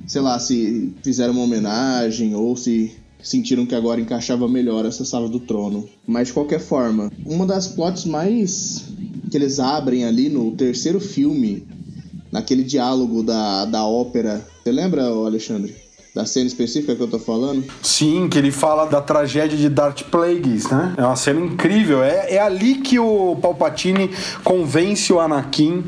sei 0.05 0.21
lá, 0.21 0.37
se 0.41 0.93
fizeram 1.01 1.33
uma 1.33 1.45
homenagem 1.45 2.35
ou 2.35 2.57
se 2.57 2.93
sentiram 3.25 3.67
que 3.67 3.75
agora 3.75 4.01
encaixava 4.01 4.47
melhor 4.47 4.85
essa 4.85 5.05
sala 5.05 5.29
do 5.29 5.41
trono. 5.41 5.89
Mas 6.07 6.29
de 6.29 6.35
qualquer 6.35 6.61
forma, 6.61 7.11
uma 7.25 7.47
das 7.47 7.67
plots 7.67 8.05
mais 8.05 8.85
que 9.31 9.37
eles 9.37 9.59
abrem 9.59 10.05
ali 10.05 10.29
no 10.29 10.53
terceiro 10.53 11.01
filme, 11.01 11.67
naquele 12.31 12.63
diálogo 12.63 13.23
da, 13.23 13.65
da 13.65 13.85
ópera. 13.85 14.47
Você 14.63 14.71
lembra, 14.71 15.05
Alexandre? 15.05 15.84
Da 16.15 16.25
cena 16.25 16.47
específica 16.47 16.95
que 16.95 17.03
eu 17.03 17.09
tô 17.09 17.19
falando? 17.19 17.65
Sim, 17.83 18.29
que 18.29 18.39
ele 18.39 18.53
fala 18.53 18.87
da 18.87 19.01
tragédia 19.01 19.59
de 19.59 19.69
Darth 19.69 20.03
Plagueis, 20.05 20.71
né? 20.71 20.95
É 20.97 21.05
uma 21.05 21.17
cena 21.17 21.41
incrível. 21.41 22.05
É, 22.05 22.35
é 22.35 22.41
ali 22.41 22.77
que 22.77 23.01
o 23.01 23.37
Palpatine 23.43 24.09
convence 24.45 25.13
o 25.13 25.19
Anakin 25.19 25.83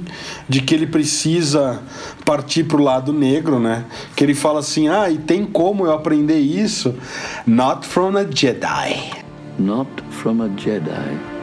de 0.49 0.61
que 0.63 0.75
ele 0.75 0.89
precisa 0.89 1.81
partir 2.25 2.65
pro 2.65 2.83
lado 2.83 3.13
negro, 3.13 3.61
né? 3.61 3.85
Que 4.17 4.25
ele 4.25 4.35
fala 4.35 4.59
assim: 4.59 4.89
ah, 4.89 5.09
e 5.09 5.17
tem 5.17 5.45
como 5.45 5.87
eu 5.87 5.93
aprender 5.93 6.39
isso? 6.39 6.95
Not 7.47 7.87
from 7.87 8.17
a 8.17 8.25
Jedi. 8.25 9.11
Not 9.59 9.91
from 10.11 10.43
a 10.43 10.49
Jedi 10.49 11.36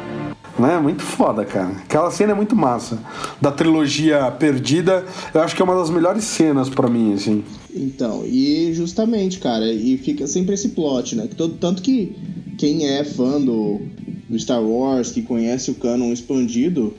né? 0.58 0.80
Muito 0.80 1.02
foda, 1.02 1.46
cara. 1.46 1.72
Aquela 1.72 2.12
cena 2.12 2.32
é 2.32 2.36
muito 2.36 2.56
massa. 2.56 3.00
Da 3.42 3.52
trilogia 3.52 4.32
Perdida, 4.32 5.06
eu 5.34 5.42
acho 5.42 5.56
que 5.56 5.62
é 5.62 5.66
uma 5.66 5.76
das 5.76 5.90
melhores 5.90 6.24
cenas 6.24 6.70
para 6.70 6.90
mim, 6.90 7.14
assim. 7.14 7.44
Então, 7.74 8.26
e 8.26 8.74
justamente, 8.74 9.40
cara, 9.40 9.72
e 9.72 9.98
fica 9.98 10.28
sempre 10.28 10.54
esse 10.54 10.70
plot, 10.70 11.16
né? 11.16 11.28
Que 11.28 11.36
todo, 11.36 11.56
tanto 11.56 11.82
que 11.82 12.16
quem 12.58 12.88
é 12.88 13.04
fã 13.04 13.42
do, 13.42 13.82
do 14.30 14.40
Star 14.40 14.62
Wars, 14.64 15.12
que 15.12 15.22
conhece 15.22 15.72
o 15.72 15.76
canon 15.76 16.12
expandido, 16.12 16.94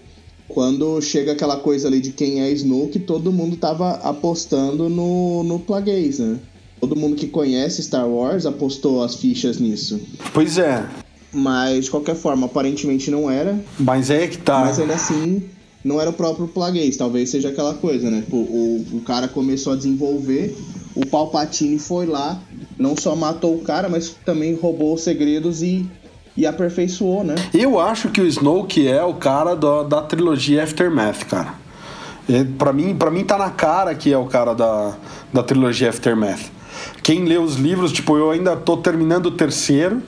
quando 0.48 1.00
chega 1.00 1.32
aquela 1.32 1.56
coisa 1.56 1.88
ali 1.88 2.00
de 2.00 2.10
quem 2.10 2.42
é 2.42 2.50
Snoke, 2.50 2.98
todo 2.98 3.32
mundo 3.32 3.56
tava 3.56 3.92
apostando 3.96 4.88
no, 4.88 5.42
no 5.42 5.58
Plagueis, 5.58 6.18
né? 6.18 6.38
Todo 6.80 6.96
mundo 6.96 7.16
que 7.16 7.26
conhece 7.26 7.82
Star 7.82 8.06
Wars 8.06 8.44
apostou 8.44 9.02
as 9.02 9.14
fichas 9.14 9.58
nisso. 9.58 10.00
Pois 10.34 10.58
é. 10.58 10.86
Mas, 11.34 11.86
de 11.86 11.90
qualquer 11.90 12.14
forma, 12.14 12.46
aparentemente 12.46 13.10
não 13.10 13.28
era. 13.28 13.58
Mas 13.78 14.08
é 14.08 14.26
que 14.28 14.38
tá. 14.38 14.60
Mas 14.60 14.78
ainda 14.78 14.94
assim, 14.94 15.42
não 15.84 16.00
era 16.00 16.08
o 16.08 16.12
próprio 16.12 16.48
Plagueis. 16.48 16.96
Talvez 16.96 17.28
seja 17.28 17.48
aquela 17.48 17.74
coisa, 17.74 18.10
né? 18.10 18.24
O, 18.30 18.36
o, 18.36 18.86
o 18.98 19.00
cara 19.00 19.28
começou 19.28 19.72
a 19.72 19.76
desenvolver, 19.76 20.56
o 20.94 21.04
Palpatine 21.04 21.78
foi 21.78 22.06
lá, 22.06 22.40
não 22.78 22.96
só 22.96 23.14
matou 23.14 23.56
o 23.56 23.62
cara, 23.62 23.88
mas 23.88 24.16
também 24.24 24.54
roubou 24.54 24.94
os 24.94 25.02
segredos 25.02 25.60
e, 25.60 25.86
e 26.36 26.46
aperfeiçoou, 26.46 27.24
né? 27.24 27.34
Eu 27.52 27.78
acho 27.78 28.08
que 28.08 28.20
o 28.20 28.26
Snoke 28.26 28.86
é 28.86 29.02
o 29.02 29.14
cara 29.14 29.54
do, 29.54 29.82
da 29.82 30.00
trilogia 30.02 30.62
Aftermath, 30.62 31.24
cara. 31.24 31.54
Para 32.56 32.72
mim, 32.72 32.94
para 32.94 33.10
mim 33.10 33.22
tá 33.22 33.36
na 33.36 33.50
cara 33.50 33.94
que 33.94 34.10
é 34.10 34.16
o 34.16 34.24
cara 34.24 34.54
da, 34.54 34.96
da 35.32 35.42
trilogia 35.42 35.90
Aftermath. 35.90 36.50
Quem 37.02 37.24
lê 37.24 37.38
os 37.38 37.56
livros, 37.56 37.92
tipo, 37.92 38.16
eu 38.16 38.30
ainda 38.30 38.56
tô 38.56 38.76
terminando 38.76 39.26
o 39.26 39.30
terceiro, 39.30 40.02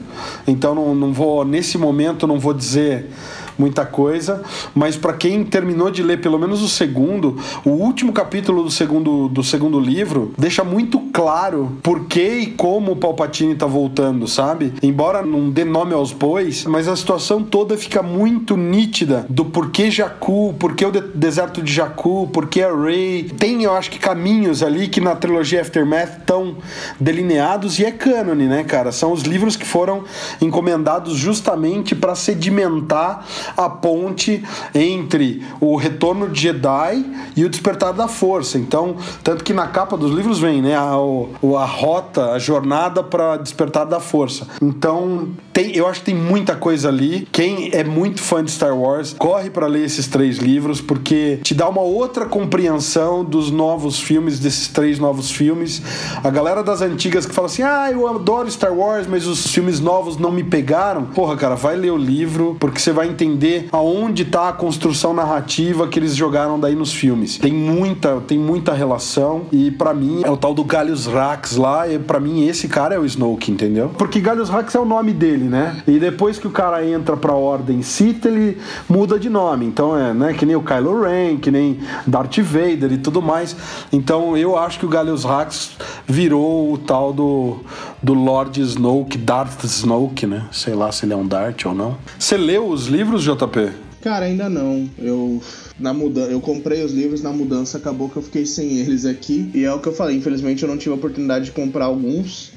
então 0.47 0.75
não, 0.75 0.95
não 0.95 1.12
vou, 1.12 1.45
nesse 1.45 1.76
momento, 1.76 2.26
não 2.26 2.38
vou 2.38 2.54
dizer 2.54 3.11
muita 3.58 3.84
coisa, 3.84 4.42
mas 4.75 4.96
para 4.96 5.12
quem 5.12 5.44
terminou 5.44 5.90
de 5.90 6.02
ler 6.02 6.20
pelo 6.20 6.38
menos 6.38 6.62
o 6.62 6.68
segundo, 6.68 7.36
o 7.64 7.70
último 7.70 8.12
capítulo 8.12 8.62
do 8.62 8.70
segundo, 8.70 9.28
do 9.28 9.42
segundo 9.42 9.78
livro 9.78 10.32
deixa 10.38 10.62
muito 10.64 10.98
claro 11.12 11.72
por 11.82 12.04
que 12.06 12.38
e 12.38 12.46
como 12.46 12.92
o 12.92 12.96
Palpatine 12.96 13.54
tá 13.54 13.66
voltando, 13.66 14.26
sabe? 14.28 14.72
Embora 14.82 15.22
não 15.22 15.50
dê 15.50 15.64
nome 15.64 15.94
aos 15.94 16.12
bois, 16.12 16.64
mas 16.64 16.88
a 16.88 16.96
situação 16.96 17.42
toda 17.42 17.76
fica 17.76 18.02
muito 18.02 18.56
nítida 18.56 19.26
do 19.28 19.44
porquê 19.44 19.90
Jakku, 19.90 20.54
porquê 20.58 20.84
o 20.84 20.90
de 20.90 21.00
deserto 21.00 21.62
de 21.62 21.72
Jakku, 21.72 22.28
porquê 22.32 22.62
a 22.62 22.75
Rey. 22.75 23.25
Tem, 23.25 23.62
eu 23.62 23.75
acho 23.75 23.90
que 23.90 23.98
caminhos 23.98 24.62
ali 24.62 24.88
que 24.88 25.00
na 25.00 25.14
trilogia 25.14 25.60
Aftermath 25.60 26.18
estão 26.18 26.56
delineados 26.98 27.78
e 27.78 27.84
é 27.84 27.90
cânone, 27.90 28.46
né, 28.46 28.64
cara? 28.64 28.92
São 28.92 29.12
os 29.12 29.22
livros 29.22 29.56
que 29.56 29.66
foram 29.66 30.04
encomendados 30.40 31.14
justamente 31.16 31.94
para 31.94 32.14
sedimentar 32.14 33.25
a 33.56 33.68
ponte 33.68 34.42
entre 34.74 35.44
o 35.60 35.76
retorno 35.76 36.28
de 36.28 36.40
Jedi 36.40 37.04
e 37.36 37.44
o 37.44 37.48
despertar 37.48 37.92
da 37.92 38.08
força. 38.08 38.58
Então, 38.58 38.96
tanto 39.22 39.44
que 39.44 39.52
na 39.52 39.66
capa 39.66 39.96
dos 39.96 40.12
livros 40.12 40.38
vem, 40.38 40.62
né, 40.62 40.74
a, 40.74 40.92
a 40.92 41.64
rota, 41.64 42.32
a 42.32 42.38
jornada 42.38 43.02
para 43.02 43.36
despertar 43.36 43.84
da 43.84 44.00
força. 44.00 44.46
Então, 44.62 45.28
tem, 45.56 45.75
eu 45.75 45.86
acho 45.86 46.00
que 46.00 46.06
tem 46.06 46.14
muita 46.14 46.54
coisa 46.54 46.90
ali. 46.90 47.26
Quem 47.32 47.70
é 47.72 47.82
muito 47.82 48.20
fã 48.20 48.44
de 48.44 48.50
Star 48.50 48.76
Wars, 48.76 49.16
corre 49.18 49.48
para 49.48 49.66
ler 49.66 49.86
esses 49.86 50.06
três 50.06 50.36
livros 50.36 50.82
porque 50.82 51.38
te 51.42 51.54
dá 51.54 51.66
uma 51.66 51.80
outra 51.80 52.26
compreensão 52.26 53.25
dos 53.25 53.50
novos 53.50 53.98
filmes, 53.98 54.38
desses 54.38 54.68
três 54.68 54.98
novos 54.98 55.30
filmes. 55.30 55.80
A 56.22 56.28
galera 56.28 56.62
das 56.62 56.82
antigas 56.82 57.25
que 57.25 57.34
fala 57.34 57.46
assim: 57.46 57.62
"Ah, 57.62 57.90
eu 57.90 58.06
adoro 58.06 58.50
Star 58.50 58.75
Wars, 58.75 59.06
mas 59.06 59.26
os 59.26 59.46
filmes 59.46 59.80
novos 59.80 60.18
não 60.18 60.30
me 60.30 60.44
pegaram". 60.44 61.06
Porra, 61.06 61.34
cara, 61.38 61.54
vai 61.54 61.75
ler 61.75 61.90
o 61.90 61.96
livro 61.96 62.54
porque 62.60 62.78
você 62.78 62.92
vai 62.92 63.08
entender 63.08 63.70
aonde 63.72 64.26
tá 64.26 64.50
a 64.50 64.52
construção 64.52 65.14
narrativa 65.14 65.88
que 65.88 65.98
eles 65.98 66.14
jogaram 66.14 66.60
daí 66.60 66.75
nos 66.75 66.92
filmes. 66.92 67.38
Tem 67.38 67.54
muita, 67.54 68.20
tem 68.20 68.38
muita 68.38 68.75
relação 68.75 69.46
e 69.50 69.70
para 69.70 69.94
mim 69.94 70.20
é 70.22 70.30
o 70.30 70.36
tal 70.36 70.52
do 70.52 70.64
Gallius 70.64 71.06
Rax 71.06 71.56
lá, 71.56 71.88
e 71.88 71.98
para 71.98 72.20
mim 72.20 72.46
esse 72.46 72.68
cara 72.68 72.94
é 72.94 72.98
o 72.98 73.06
Snoke, 73.06 73.50
entendeu? 73.50 73.90
Porque 73.96 74.20
Gallius 74.20 74.50
Rax 74.50 74.75
é 74.75 74.78
o 74.78 74.84
nome 74.84 75.14
dele, 75.14 75.45
né? 75.46 75.82
E 75.86 75.98
depois 75.98 76.38
que 76.38 76.46
o 76.46 76.50
cara 76.50 76.84
entra 76.86 77.16
pra 77.16 77.34
Ordem 77.34 77.82
Sith, 77.82 78.24
ele 78.24 78.58
muda 78.88 79.18
de 79.18 79.28
nome. 79.28 79.66
Então 79.66 79.96
é, 79.96 80.12
né, 80.12 80.34
que 80.34 80.44
nem 80.44 80.56
o 80.56 80.62
Kylo 80.62 81.02
Ren, 81.02 81.36
que 81.38 81.50
nem 81.50 81.78
Darth 82.06 82.38
Vader 82.38 82.92
e 82.92 82.98
tudo 82.98 83.22
mais. 83.22 83.56
Então 83.92 84.36
eu 84.36 84.56
acho 84.58 84.78
que 84.78 84.86
o 84.86 84.88
Gallius 84.88 85.24
Rax 85.24 85.76
virou 86.06 86.72
o 86.72 86.78
tal 86.78 87.12
do, 87.12 87.58
do 88.02 88.14
Lord 88.14 88.60
Snoke, 88.60 89.18
Darth 89.18 89.64
Snoke, 89.64 90.26
né? 90.26 90.46
Sei 90.52 90.74
lá 90.74 90.90
se 90.92 91.04
ele 91.04 91.12
é 91.12 91.16
um 91.16 91.26
Darth 91.26 91.66
ou 91.66 91.74
não. 91.74 91.96
Você 92.18 92.36
leu 92.36 92.68
os 92.68 92.86
livros, 92.86 93.22
JP? 93.22 93.86
Cara, 94.02 94.26
ainda 94.26 94.48
não. 94.48 94.88
Eu 94.98 95.40
na 95.78 95.92
mudança, 95.92 96.30
eu 96.30 96.40
comprei 96.40 96.82
os 96.84 96.92
livros 96.92 97.22
na 97.22 97.32
mudança, 97.32 97.76
acabou 97.76 98.08
que 98.08 98.16
eu 98.16 98.22
fiquei 98.22 98.46
sem 98.46 98.78
eles 98.78 99.04
aqui. 99.04 99.50
E 99.54 99.64
é 99.64 99.72
o 99.72 99.78
que 99.78 99.88
eu 99.88 99.92
falei, 99.92 100.16
infelizmente 100.16 100.62
eu 100.62 100.68
não 100.68 100.78
tive 100.78 100.92
a 100.92 100.94
oportunidade 100.94 101.46
de 101.46 101.52
comprar 101.52 101.86
alguns, 101.86 102.52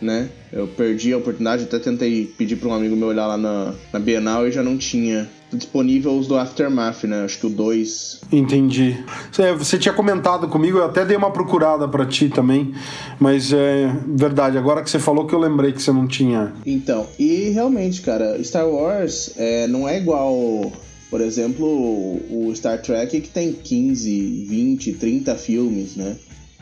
né? 0.00 0.28
Eu 0.52 0.66
perdi 0.66 1.12
a 1.12 1.18
oportunidade, 1.18 1.64
até 1.64 1.78
tentei 1.78 2.26
pedir 2.36 2.56
para 2.56 2.68
um 2.68 2.74
amigo 2.74 2.96
meu 2.96 3.08
olhar 3.08 3.26
lá 3.26 3.36
na, 3.36 3.74
na 3.92 3.98
Bienal 3.98 4.46
e 4.46 4.52
já 4.52 4.62
não 4.62 4.76
tinha 4.76 5.28
disponível 5.52 6.16
os 6.18 6.26
do 6.26 6.36
Aftermath, 6.36 7.04
né? 7.04 7.24
Acho 7.24 7.38
que 7.38 7.46
o 7.46 7.50
2. 7.50 8.20
Entendi. 8.32 8.96
Você 9.58 9.78
tinha 9.78 9.94
comentado 9.94 10.48
comigo, 10.48 10.78
eu 10.78 10.84
até 10.84 11.04
dei 11.04 11.16
uma 11.16 11.30
procurada 11.30 11.86
para 11.88 12.04
ti 12.04 12.28
também, 12.28 12.74
mas 13.18 13.52
é 13.52 13.94
verdade, 14.08 14.58
agora 14.58 14.82
que 14.82 14.90
você 14.90 14.98
falou 14.98 15.26
que 15.26 15.34
eu 15.34 15.38
lembrei 15.38 15.72
que 15.72 15.82
você 15.82 15.92
não 15.92 16.06
tinha. 16.06 16.52
Então, 16.64 17.06
e 17.18 17.50
realmente, 17.50 18.02
cara, 18.02 18.42
Star 18.42 18.68
Wars 18.68 19.32
é, 19.36 19.66
não 19.66 19.88
é 19.88 19.98
igual, 19.98 20.72
por 21.10 21.20
exemplo, 21.20 21.66
o 21.66 22.52
Star 22.54 22.80
Trek 22.82 23.20
que 23.20 23.28
tem 23.28 23.52
15, 23.52 24.46
20, 24.48 24.92
30 24.94 25.34
filmes, 25.36 25.96
né? 25.96 26.16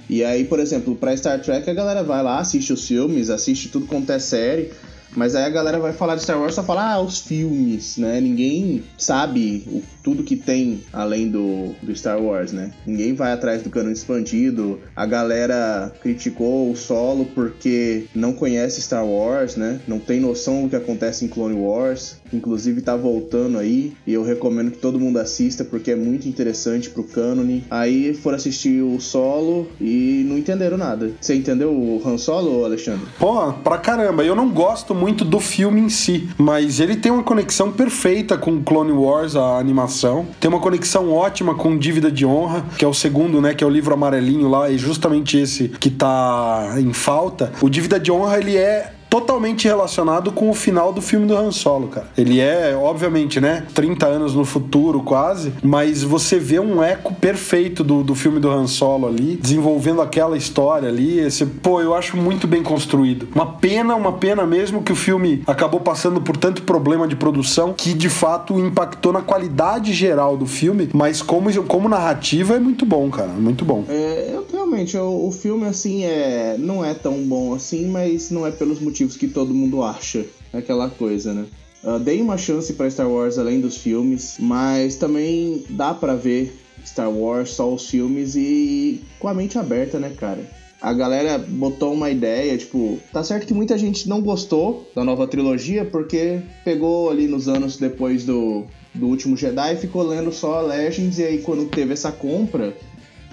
E 0.09 0.23
aí, 0.25 0.45
por 0.45 0.59
exemplo, 0.59 0.95
pra 0.95 1.17
Star 1.17 1.41
Trek 1.41 1.69
a 1.69 1.75
galera 1.75 2.03
vai 2.03 2.23
lá, 2.23 2.39
assiste 2.39 2.73
os 2.73 2.87
filmes, 2.87 3.31
assiste 3.31 3.69
tudo 3.69 3.87
quanto 3.87 4.11
é 4.13 4.19
série. 4.19 4.71
Mas 5.17 5.37
aí 5.37 5.45
a 5.45 5.51
galera 5.51 5.79
vai 5.79 5.93
falar 5.93 6.17
de 6.17 6.23
Star 6.23 6.41
Wars 6.41 6.55
só 6.55 6.63
falar, 6.63 6.93
ah, 6.93 7.01
os 7.01 7.21
filmes, 7.21 7.97
né? 7.97 8.21
Ninguém 8.21 8.83
sabe 8.99 9.63
o, 9.67 9.83
tudo 10.03 10.25
que 10.25 10.35
tem 10.35 10.83
além 10.93 11.31
do, 11.31 11.75
do 11.83 11.95
Star 11.95 12.21
Wars, 12.21 12.53
né? 12.53 12.73
Ninguém 12.85 13.15
vai 13.15 13.33
atrás 13.33 13.63
do 13.63 13.71
cano 13.71 13.91
expandido. 13.91 14.81
A 14.97 15.07
galera 15.07 15.93
criticou 16.03 16.71
o 16.71 16.77
solo 16.77 17.27
porque 17.27 18.07
não 18.15 18.33
conhece 18.33 18.83
Star 18.83 19.07
Wars, 19.07 19.57
né? 19.57 19.81
Não 19.87 20.01
tem 20.01 20.21
noção 20.21 20.65
do 20.65 20.69
que 20.69 20.77
acontece 20.77 21.25
em 21.25 21.29
Clone 21.29 21.55
Wars. 21.55 22.17
Inclusive 22.35 22.81
tá 22.83 22.97
voltando 22.97 23.59
aí. 23.59 23.93
E 24.07 24.13
eu 24.13 24.25
recomendo 24.25 24.71
que 24.71 24.79
todo 24.79 25.01
mundo 25.01 25.19
assista 25.19 25.65
porque 25.65 25.91
é 25.91 25.97
muito 25.97 26.29
interessante 26.29 26.91
pro 26.91 27.05
cânone. 27.05 27.65
Aí 27.71 28.15
foram 28.15 28.37
assistir 28.37 28.83
o 28.83 29.01
solo 29.01 29.69
e 29.81 30.25
não 30.27 30.37
entenderam 30.39 30.77
nada. 30.77 31.13
Você 31.21 31.35
entendeu 31.35 31.71
o 31.71 32.03
Han 32.05 32.19
Solo, 32.19 32.65
Alexandre? 32.65 33.07
Pô, 33.19 33.53
pra 33.53 33.79
caramba. 33.79 34.25
Eu 34.25 34.35
não 34.35 34.51
gosto 34.51 34.95
muito 34.95 35.25
do 35.25 35.41
filme 35.41 35.81
em 35.81 35.89
si, 35.89 36.29
mas 36.39 36.81
ele 36.81 36.97
tem 36.97 37.13
uma 37.13 37.23
conexão 37.23 37.71
perfeita 37.71 38.37
com 38.37 38.63
Clone 38.63 38.93
Wars, 38.93 39.37
a 39.37 39.59
animação. 39.59 40.27
Tem 40.41 40.49
uma 40.49 40.61
conexão 40.61 41.11
ótima 41.11 41.55
com 41.55 41.77
Dívida 41.77 42.11
de 42.11 42.25
Honra, 42.25 42.65
que 42.79 42.85
é 42.85 42.89
o 42.89 42.95
segundo, 42.95 43.41
né, 43.41 43.55
que 43.55 43.63
é 43.63 43.67
o 43.67 43.71
livro 43.71 43.95
amarelinho 43.95 44.49
lá, 44.49 44.71
e 44.71 44.79
justamente 44.79 45.39
esse 45.39 45.69
que 45.69 45.91
tá 45.91 46.75
em 46.79 46.93
falta. 46.93 47.53
O 47.61 47.69
Dívida 47.69 48.01
de 48.01 48.11
Honra, 48.11 48.39
ele 48.39 48.57
é 48.57 48.94
totalmente 49.15 49.69
relacionado 49.69 50.33
com 50.33 50.51
o 50.51 50.55
final 50.55 50.93
do 50.93 51.01
filme 51.01 51.25
do 51.25 51.37
Han 51.37 51.53
Solo, 51.53 51.87
cara. 51.87 52.09
Ele 52.19 52.41
é, 52.41 52.75
obviamente, 52.75 53.41
né, 53.41 53.65
30 53.73 54.07
anos 54.07 54.35
no 54.35 54.45
futuro 54.45 55.05
quase, 55.05 55.53
mas 55.63 56.03
você 56.03 56.37
vê 56.37 56.59
um 56.59 56.83
eco 56.83 57.15
perfeito 57.15 57.85
do, 57.85 58.03
do 58.03 58.17
filme 58.17 58.41
do 58.41 58.51
Han 58.51 58.67
Solo 58.67 59.07
ali, 59.07 59.37
desenvolvendo 59.37 60.03
aquela 60.03 60.37
história 60.37 60.89
ali. 60.89 61.21
Esse, 61.21 61.47
pô, 61.47 61.81
eu 61.81 61.95
acho 61.95 62.17
muito 62.17 62.49
bem 62.49 62.65
construído. 62.65 63.29
Uma 63.33 63.47
pena, 63.47 63.95
uma 63.95 64.15
pena 64.15 64.45
mesmo 64.45 64.83
que 64.83 64.91
o 64.91 64.97
filme 64.97 65.45
acabou 65.47 65.79
passando 65.79 66.21
por 66.21 66.37
tanto 66.37 66.63
problema 66.63 67.07
de 67.07 67.15
produção 67.15 67.73
que 67.73 67.95
de 67.95 68.09
fato 68.09 68.59
impactou 68.59 69.13
na 69.13 69.23
qualidade 69.23 69.93
geral 69.93 70.37
do 70.37 70.47
filme, 70.47 70.91
mas 70.93 71.23
como, 71.23 71.53
como 71.67 71.89
narrativa 71.89 72.57
é 72.57 72.59
muito 72.59 72.85
bom, 72.85 73.09
cara. 73.11 73.29
Muito 73.29 73.65
bom. 73.65 73.85
É, 73.89 74.31
eu, 74.35 74.54
realmente, 74.65 74.97
o, 74.97 75.27
o 75.27 75.31
filme, 75.31 75.67
assim, 75.67 76.05
é, 76.05 76.57
não 76.59 76.85
é 76.85 76.95
tão 76.95 77.23
bom 77.23 77.55
assim, 77.55 77.87
mas 77.87 78.31
não 78.31 78.47
é 78.47 78.51
pelos 78.51 78.81
motivos 78.81 79.17
que 79.17 79.29
todo 79.29 79.55
mundo 79.55 79.83
acha. 79.83 80.25
Aquela 80.53 80.89
coisa, 80.89 81.35
né? 81.35 81.47
Uh, 81.83 81.99
dei 81.99 82.23
uma 82.23 82.39
chance 82.39 82.73
para 82.73 82.91
Star 82.91 83.09
Wars 83.09 83.39
além 83.39 83.61
dos 83.61 83.77
filmes, 83.77 84.37
mas 84.39 84.97
também 84.97 85.65
dá 85.69 85.93
para 85.93 86.15
ver 86.15 86.59
Star 86.85 87.11
Wars 87.11 87.51
só 87.51 87.73
os 87.73 87.89
filmes 87.89 88.35
e 88.37 89.03
com 89.19 89.29
a 89.29 89.35
mente 89.35 89.59
aberta, 89.59 89.99
né, 89.99 90.11
cara? 90.17 90.41
A 90.81 90.93
galera 90.93 91.39
botou 91.39 91.93
uma 91.93 92.11
ideia, 92.11 92.57
tipo, 92.57 92.99
tá 93.13 93.23
certo 93.23 93.47
que 93.47 93.55
muita 93.55 93.77
gente 93.77 94.09
não 94.09 94.21
gostou 94.23 94.91
da 94.95 95.05
nova 95.05 95.27
trilogia 95.27 95.85
porque 95.85 96.41
pegou 96.65 97.11
ali 97.11 97.27
nos 97.27 97.49
anos 97.49 97.77
depois 97.77 98.25
do, 98.25 98.65
do 98.95 99.07
último 99.07 99.37
Jedi 99.37 99.75
e 99.75 99.79
ficou 99.79 100.03
lendo 100.03 100.33
só 100.33 100.61
Legends 100.61 101.19
e 101.19 101.25
aí 101.25 101.39
quando 101.39 101.69
teve 101.69 101.93
essa 101.93 102.13
compra, 102.13 102.75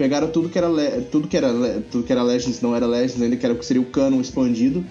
pegaram 0.02 0.28
tudo 0.28 0.48
que 0.48 0.58
era 0.58 0.68
tudo 1.12 1.28
que 1.28 1.36
era 1.36 1.52
tudo 1.88 2.04
que 2.04 2.12
era 2.12 2.24
Legends 2.24 2.60
não 2.60 2.74
era 2.74 2.86
Legends 2.86 3.22
ainda 3.22 3.36
que 3.36 3.46
era 3.46 3.54
o 3.54 3.58
que 3.58 3.64
seria 3.64 3.80
o 3.80 3.84
canon 3.86 4.20
expandido 4.20 4.84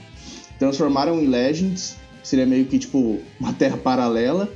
transformaram 0.61 1.19
em 1.19 1.25
Legends, 1.25 1.95
seria 2.21 2.45
meio 2.45 2.65
que 2.65 2.77
tipo 2.77 3.17
uma 3.39 3.51
terra 3.51 3.77
paralela. 3.77 4.47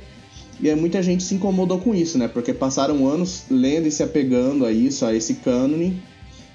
E 0.60 0.70
aí 0.70 0.76
muita 0.76 1.02
gente 1.02 1.24
se 1.24 1.34
incomodou 1.34 1.80
com 1.80 1.92
isso, 1.92 2.16
né? 2.16 2.28
Porque 2.28 2.54
passaram 2.54 3.08
anos 3.08 3.42
lendo 3.50 3.88
e 3.88 3.90
se 3.90 4.04
apegando 4.04 4.64
a 4.64 4.70
isso, 4.70 5.04
a 5.04 5.12
esse 5.12 5.34
cânone, 5.34 6.00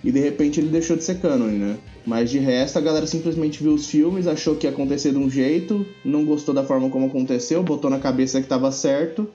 e 0.02 0.10
de 0.10 0.22
repente 0.22 0.62
ele 0.62 0.70
deixou 0.70 0.96
de 0.96 1.04
ser 1.04 1.20
cânone, 1.20 1.58
né? 1.58 1.78
Mas 2.06 2.32
de 2.32 2.40
resto 2.40 2.78
a 2.78 2.82
galera 2.82 3.06
simplesmente 3.06 3.62
viu 3.62 3.74
os 3.74 3.88
filmes, 3.88 4.26
achou 4.26 4.56
que 4.56 4.66
ia 4.66 4.72
acontecer 4.72 5.12
de 5.12 5.18
um 5.18 5.30
jeito, 5.30 5.86
não 6.04 6.24
gostou 6.24 6.56
da 6.56 6.64
forma 6.64 6.90
como 6.90 7.08
aconteceu, 7.08 7.62
botou 7.62 7.92
na 7.92 8.00
cabeça 8.00 8.40
que 8.40 8.46
estava 8.46 8.72
certo 8.72 9.30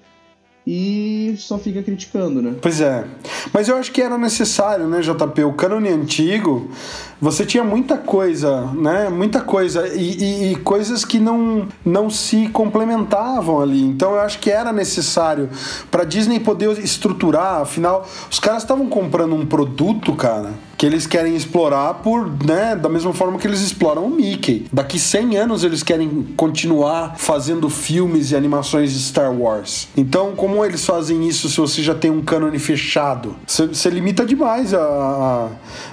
e 0.66 1.36
só 1.38 1.58
fica 1.58 1.80
criticando, 1.80 2.42
né? 2.42 2.56
Pois 2.60 2.80
é. 2.80 3.04
Mas 3.52 3.68
eu 3.68 3.76
acho 3.76 3.92
que 3.92 4.02
era 4.02 4.18
necessário, 4.18 4.88
né, 4.88 5.00
JP? 5.00 5.44
O 5.44 5.52
cânone 5.52 5.88
antigo, 5.88 6.68
você 7.20 7.46
tinha 7.46 7.62
muita 7.62 7.96
coisa, 7.96 8.62
né? 8.72 9.08
Muita 9.08 9.40
coisa. 9.40 9.86
E, 9.86 10.00
e, 10.00 10.52
e, 10.52 10.56
coisas 10.56 11.04
que 11.04 11.20
não, 11.20 11.68
não 11.84 12.10
se 12.10 12.48
complementavam 12.48 13.60
ali. 13.60 13.80
Então 13.80 14.14
eu 14.14 14.20
acho 14.20 14.40
que 14.40 14.50
era 14.50 14.72
necessário 14.72 15.48
para 15.88 16.02
Disney 16.02 16.40
poder 16.40 16.76
estruturar. 16.78 17.60
Afinal, 17.60 18.04
os 18.28 18.40
caras 18.40 18.62
estavam 18.62 18.88
comprando 18.88 19.36
um 19.36 19.46
produto, 19.46 20.14
cara 20.14 20.65
que 20.76 20.84
eles 20.84 21.06
querem 21.06 21.34
explorar 21.34 21.94
por, 21.94 22.28
né, 22.44 22.76
da 22.76 22.88
mesma 22.88 23.12
forma 23.12 23.38
que 23.38 23.46
eles 23.46 23.60
exploram 23.60 24.04
o 24.04 24.10
Mickey. 24.10 24.66
Daqui 24.72 24.98
100 24.98 25.36
anos 25.36 25.64
eles 25.64 25.82
querem 25.82 26.26
continuar 26.36 27.14
fazendo 27.16 27.68
filmes 27.70 28.30
e 28.30 28.36
animações 28.36 28.92
de 28.92 28.98
Star 29.00 29.32
Wars. 29.32 29.88
Então, 29.96 30.34
como 30.34 30.64
eles 30.64 30.84
fazem 30.84 31.26
isso 31.26 31.48
se 31.48 31.56
você 31.56 31.82
já 31.82 31.94
tem 31.94 32.10
um 32.10 32.22
cânone 32.22 32.58
fechado? 32.58 33.36
Você 33.46 33.90
limita 33.90 34.24
demais 34.24 34.74
a, 34.74 34.78
a, 34.78 35.48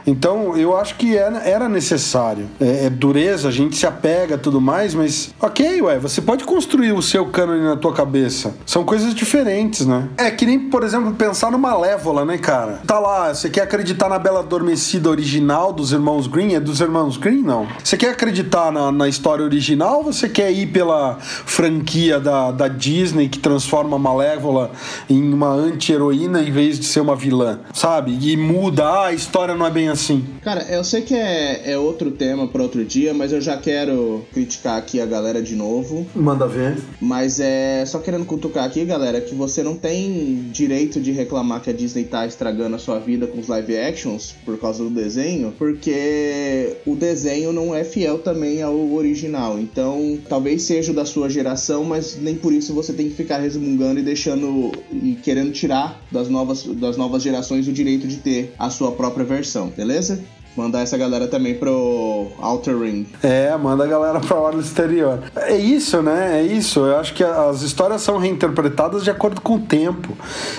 Então, 0.06 0.58
eu 0.58 0.78
acho 0.78 0.96
que 0.96 1.16
era, 1.16 1.38
era 1.40 1.70
necessário. 1.70 2.50
É, 2.60 2.86
é, 2.86 2.90
dureza, 2.90 3.48
a 3.48 3.52
gente 3.52 3.76
se 3.76 3.86
apega 3.86 4.38
tudo 4.38 4.60
mais, 4.60 4.94
mas 4.94 5.34
ok, 5.40 5.82
ué, 5.82 6.00
você 6.00 6.22
pode 6.22 6.44
construir 6.44 6.92
o 6.92 7.02
seu 7.02 7.26
cânone 7.28 7.64
na 7.64 7.78
tua 7.78 7.94
cabeça. 7.94 8.56
São 8.66 8.84
coisas 8.84 9.14
diferentes, 9.14 9.86
né? 9.86 10.10
É 10.18 10.30
que 10.30 10.46
nem, 10.46 10.60
por 10.60 10.84
exemplo, 10.84 11.14
pensar 11.14 11.52
no 11.52 11.58
Malévola, 11.58 12.26
né, 12.26 12.38
cara? 12.38 12.82
Tá 12.86 13.00
lá, 13.00 13.34
você 13.34 13.50
quer 13.50 13.62
acreditar 13.62 14.10
na 14.10 14.20
Bela 14.20 14.44
Adormecida 14.74 15.08
original 15.08 15.72
dos 15.72 15.92
irmãos 15.92 16.26
Green? 16.26 16.56
É 16.56 16.60
dos 16.60 16.82
irmãos 16.82 17.16
Green? 17.16 17.44
Não. 17.44 17.68
Você 17.84 17.96
quer 17.96 18.10
acreditar 18.10 18.72
na, 18.72 18.92
na 18.92 19.08
história 19.08 19.46
original 19.46 19.98
ou 19.98 20.06
você 20.06 20.28
quer 20.28 20.52
ir 20.52 20.66
pela 20.66 21.20
franquia 21.20 22.20
da, 22.20 22.50
da 22.50 22.68
Disney 22.68 23.30
que 23.30 23.38
transforma 23.38 23.98
a 23.98 24.00
Malévola 24.00 24.72
em 25.08 25.32
uma 25.32 25.50
anti-heroína 25.54 26.42
em 26.42 26.52
vez 26.52 26.80
de 26.80 26.86
ser 26.86 27.02
uma 27.02 27.16
vilã? 27.16 27.60
Sabe? 27.72 28.18
E 28.20 28.36
muda, 28.36 28.84
ah, 28.84 29.06
a 29.08 29.14
história 29.14 29.54
não 29.54 29.64
é 29.64 29.70
bem 29.70 29.90
assim. 29.90 30.26
Cara, 30.42 30.64
eu 30.64 30.84
sei 30.84 31.04
que 31.04 31.14
é, 31.14 31.74
é 31.74 31.78
outro 31.78 32.10
tema 32.10 32.48
para 32.48 32.64
outro 32.64 32.84
dia, 32.84 33.14
mas 33.14 33.32
eu 33.32 33.40
já 33.40 33.56
quero 33.56 34.26
criticar 34.34 34.80
aqui 34.80 35.00
a 35.00 35.06
galera 35.06 35.40
de 35.40 35.56
novo. 35.56 36.04
Manda 36.16 36.48
ver. 36.48 36.80
Mas 37.00 37.40
é 37.40 37.86
só 37.86 38.00
querendo 38.00 38.26
cutucar 38.26 38.64
aqui, 38.64 38.84
galera, 38.86 39.22
que 39.22 39.36
você 39.36 39.62
não 39.62 39.76
tem 39.76 40.50
direito 40.52 41.00
de 41.00 41.12
reclamar 41.12 41.62
que 41.62 41.70
a 41.70 41.74
Disney 41.74 42.06
tá 42.06 42.26
estragando 42.26 42.76
a 42.76 42.80
sua 42.80 42.98
vida 42.98 43.28
com 43.28 43.40
os 43.40 43.48
live 43.48 43.78
actions 43.78 44.34
por 44.44 44.58
causa 44.64 44.84
do 44.84 44.90
desenho, 44.90 45.54
porque 45.58 46.78
o 46.86 46.96
desenho 46.96 47.52
não 47.52 47.76
é 47.76 47.84
fiel 47.84 48.20
também 48.20 48.62
ao 48.62 48.94
original. 48.94 49.60
Então, 49.60 50.18
talvez 50.28 50.64
seja 50.64 50.94
da 50.94 51.06
sua 51.06 51.30
geração, 51.30 51.84
mas 51.84 52.18
nem 52.20 52.36
por 52.36 52.54
isso 52.54 52.74
você 52.74 52.94
tem 52.94 53.10
que 53.10 53.16
ficar 53.16 53.40
resmungando 53.40 54.00
e 54.00 54.04
deixando 54.04 54.72
e 54.92 55.18
querendo 55.22 55.52
tirar 55.52 56.02
das 56.12 56.30
novas, 56.30 56.64
das 56.64 56.98
novas 56.98 57.22
gerações 57.22 57.68
o 57.68 57.74
direito 57.74 58.08
de 58.08 58.18
ter 58.18 58.54
a 58.58 58.70
sua 58.70 58.92
própria 58.92 59.26
versão, 59.26 59.68
beleza? 59.76 60.24
Mandar 60.56 60.82
essa 60.82 60.96
galera 60.96 61.28
também 61.28 61.56
pro 61.56 62.28
Outer 62.40 62.78
Ring. 62.78 63.08
É, 63.24 63.58
manda 63.58 63.84
a 63.84 63.88
galera 63.88 64.20
pra 64.20 64.38
hora 64.38 64.58
exterior. 64.58 65.20
É 65.36 65.58
isso, 65.58 66.02
né? 66.04 66.40
É 66.40 66.44
isso. 66.44 66.82
Eu 66.82 66.98
acho 66.98 67.16
que 67.16 67.24
as 67.24 67.64
histórias 67.64 68.04
são 68.04 68.20
reinterpretadas 68.20 69.04
de 69.04 69.10
acordo 69.10 69.42
com 69.42 69.56
o 69.56 69.60
tempo. 69.60 70.16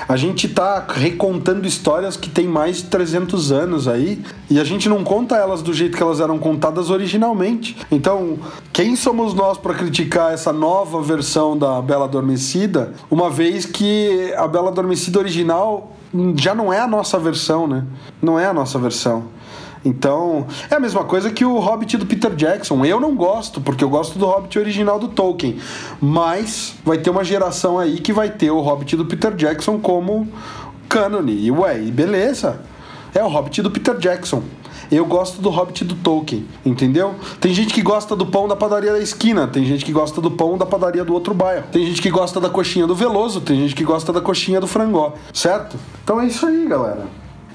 A 0.08 0.16
gente 0.16 0.48
tá 0.48 0.84
recontando 0.88 1.64
histórias 1.64 2.16
que 2.16 2.28
tem 2.28 2.48
mais 2.48 2.78
de 2.78 2.84
300 2.84 3.52
anos 3.52 3.86
aí 3.86 4.20
e 4.50 4.58
a 4.58 4.64
gente 4.64 4.88
não 4.88 5.04
conta 5.04 5.36
elas 5.36 5.62
do 5.62 5.72
jeito 5.72 5.96
que 5.96 6.02
elas 6.02 6.18
eram 6.18 6.38
contadas 6.38 6.90
originalmente. 6.90 7.76
Então, 7.88 8.38
quem 8.72 8.96
somos 8.96 9.32
nós 9.32 9.58
para 9.58 9.74
criticar 9.74 10.34
essa 10.34 10.52
nova 10.52 11.00
versão 11.02 11.56
da 11.56 11.80
Bela 11.80 12.06
Adormecida, 12.06 12.92
uma 13.08 13.30
vez 13.30 13.64
que 13.64 14.34
a 14.36 14.48
Bela 14.48 14.70
Adormecida 14.70 15.20
original 15.20 15.92
já 16.36 16.54
não 16.54 16.72
é 16.72 16.78
a 16.78 16.86
nossa 16.86 17.18
versão, 17.18 17.66
né? 17.66 17.84
Não 18.22 18.38
é 18.38 18.46
a 18.46 18.52
nossa 18.52 18.78
versão. 18.78 19.24
Então, 19.84 20.46
é 20.70 20.74
a 20.74 20.80
mesma 20.80 21.04
coisa 21.04 21.30
que 21.30 21.44
o 21.44 21.58
Hobbit 21.58 21.96
do 21.98 22.06
Peter 22.06 22.34
Jackson. 22.34 22.84
Eu 22.84 22.98
não 22.98 23.14
gosto, 23.14 23.60
porque 23.60 23.84
eu 23.84 23.90
gosto 23.90 24.18
do 24.18 24.26
Hobbit 24.26 24.58
original 24.58 24.98
do 24.98 25.08
Tolkien. 25.08 25.58
Mas 26.00 26.74
vai 26.84 26.98
ter 26.98 27.10
uma 27.10 27.22
geração 27.22 27.78
aí 27.78 28.00
que 28.00 28.12
vai 28.12 28.30
ter 28.30 28.50
o 28.50 28.60
Hobbit 28.60 28.96
do 28.96 29.04
Peter 29.04 29.34
Jackson 29.34 29.78
como 29.78 30.26
cânone. 30.88 31.34
E 31.34 31.50
ué, 31.50 31.78
beleza. 31.78 32.60
É 33.14 33.22
o 33.22 33.28
Hobbit 33.28 33.60
do 33.62 33.70
Peter 33.70 33.96
Jackson. 33.98 34.42
Eu 34.90 35.04
gosto 35.06 35.40
do 35.40 35.50
Hobbit 35.50 35.84
do 35.84 35.94
Tolkien, 35.94 36.46
entendeu? 36.64 37.14
Tem 37.40 37.54
gente 37.54 37.72
que 37.72 37.82
gosta 37.82 38.14
do 38.14 38.26
pão 38.26 38.46
da 38.46 38.54
padaria 38.54 38.92
da 38.92 39.00
esquina, 39.00 39.46
tem 39.46 39.64
gente 39.64 39.84
que 39.84 39.92
gosta 39.92 40.20
do 40.20 40.30
pão 40.30 40.58
da 40.58 40.66
padaria 40.66 41.02
do 41.04 41.14
outro 41.14 41.32
bairro, 41.32 41.64
tem 41.72 41.86
gente 41.86 42.02
que 42.02 42.10
gosta 42.10 42.38
da 42.38 42.50
coxinha 42.50 42.86
do 42.86 42.94
Veloso, 42.94 43.40
tem 43.40 43.56
gente 43.56 43.74
que 43.74 43.82
gosta 43.82 44.12
da 44.12 44.20
coxinha 44.20 44.60
do 44.60 44.66
Frangó, 44.66 45.14
certo? 45.32 45.76
Então 46.02 46.20
é 46.20 46.26
isso 46.26 46.46
aí, 46.46 46.66
galera. 46.66 47.06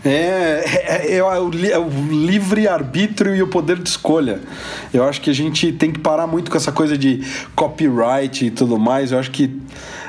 É, 0.03 0.63
é, 1.09 1.15
é, 1.17 1.23
o, 1.23 1.51
é 1.65 1.77
o 1.77 1.89
livre-arbítrio 2.09 3.35
e 3.35 3.43
o 3.43 3.47
poder 3.47 3.79
de 3.79 3.89
escolha. 3.89 4.39
Eu 4.93 5.03
acho 5.03 5.19
que 5.19 5.29
a 5.29 5.33
gente 5.33 5.71
tem 5.73 5.91
que 5.91 5.99
parar 5.99 6.25
muito 6.25 6.49
com 6.49 6.57
essa 6.57 6.71
coisa 6.71 6.97
de 6.97 7.21
copyright 7.55 8.45
e 8.45 8.51
tudo 8.51 8.79
mais. 8.79 9.11
Eu 9.11 9.19
acho 9.19 9.31
que 9.31 9.59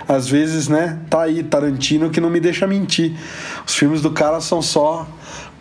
às 0.06 0.28
vezes, 0.28 0.68
né, 0.68 0.99
tá 1.09 1.23
aí 1.23 1.42
Tarantino 1.42 2.11
que 2.11 2.20
não 2.20 2.30
me 2.30 2.40
deixa 2.40 2.66
mentir. 2.66 3.12
Os 3.66 3.75
filmes 3.75 4.00
do 4.00 4.11
cara 4.11 4.40
são 4.40 4.61
só 4.61 5.06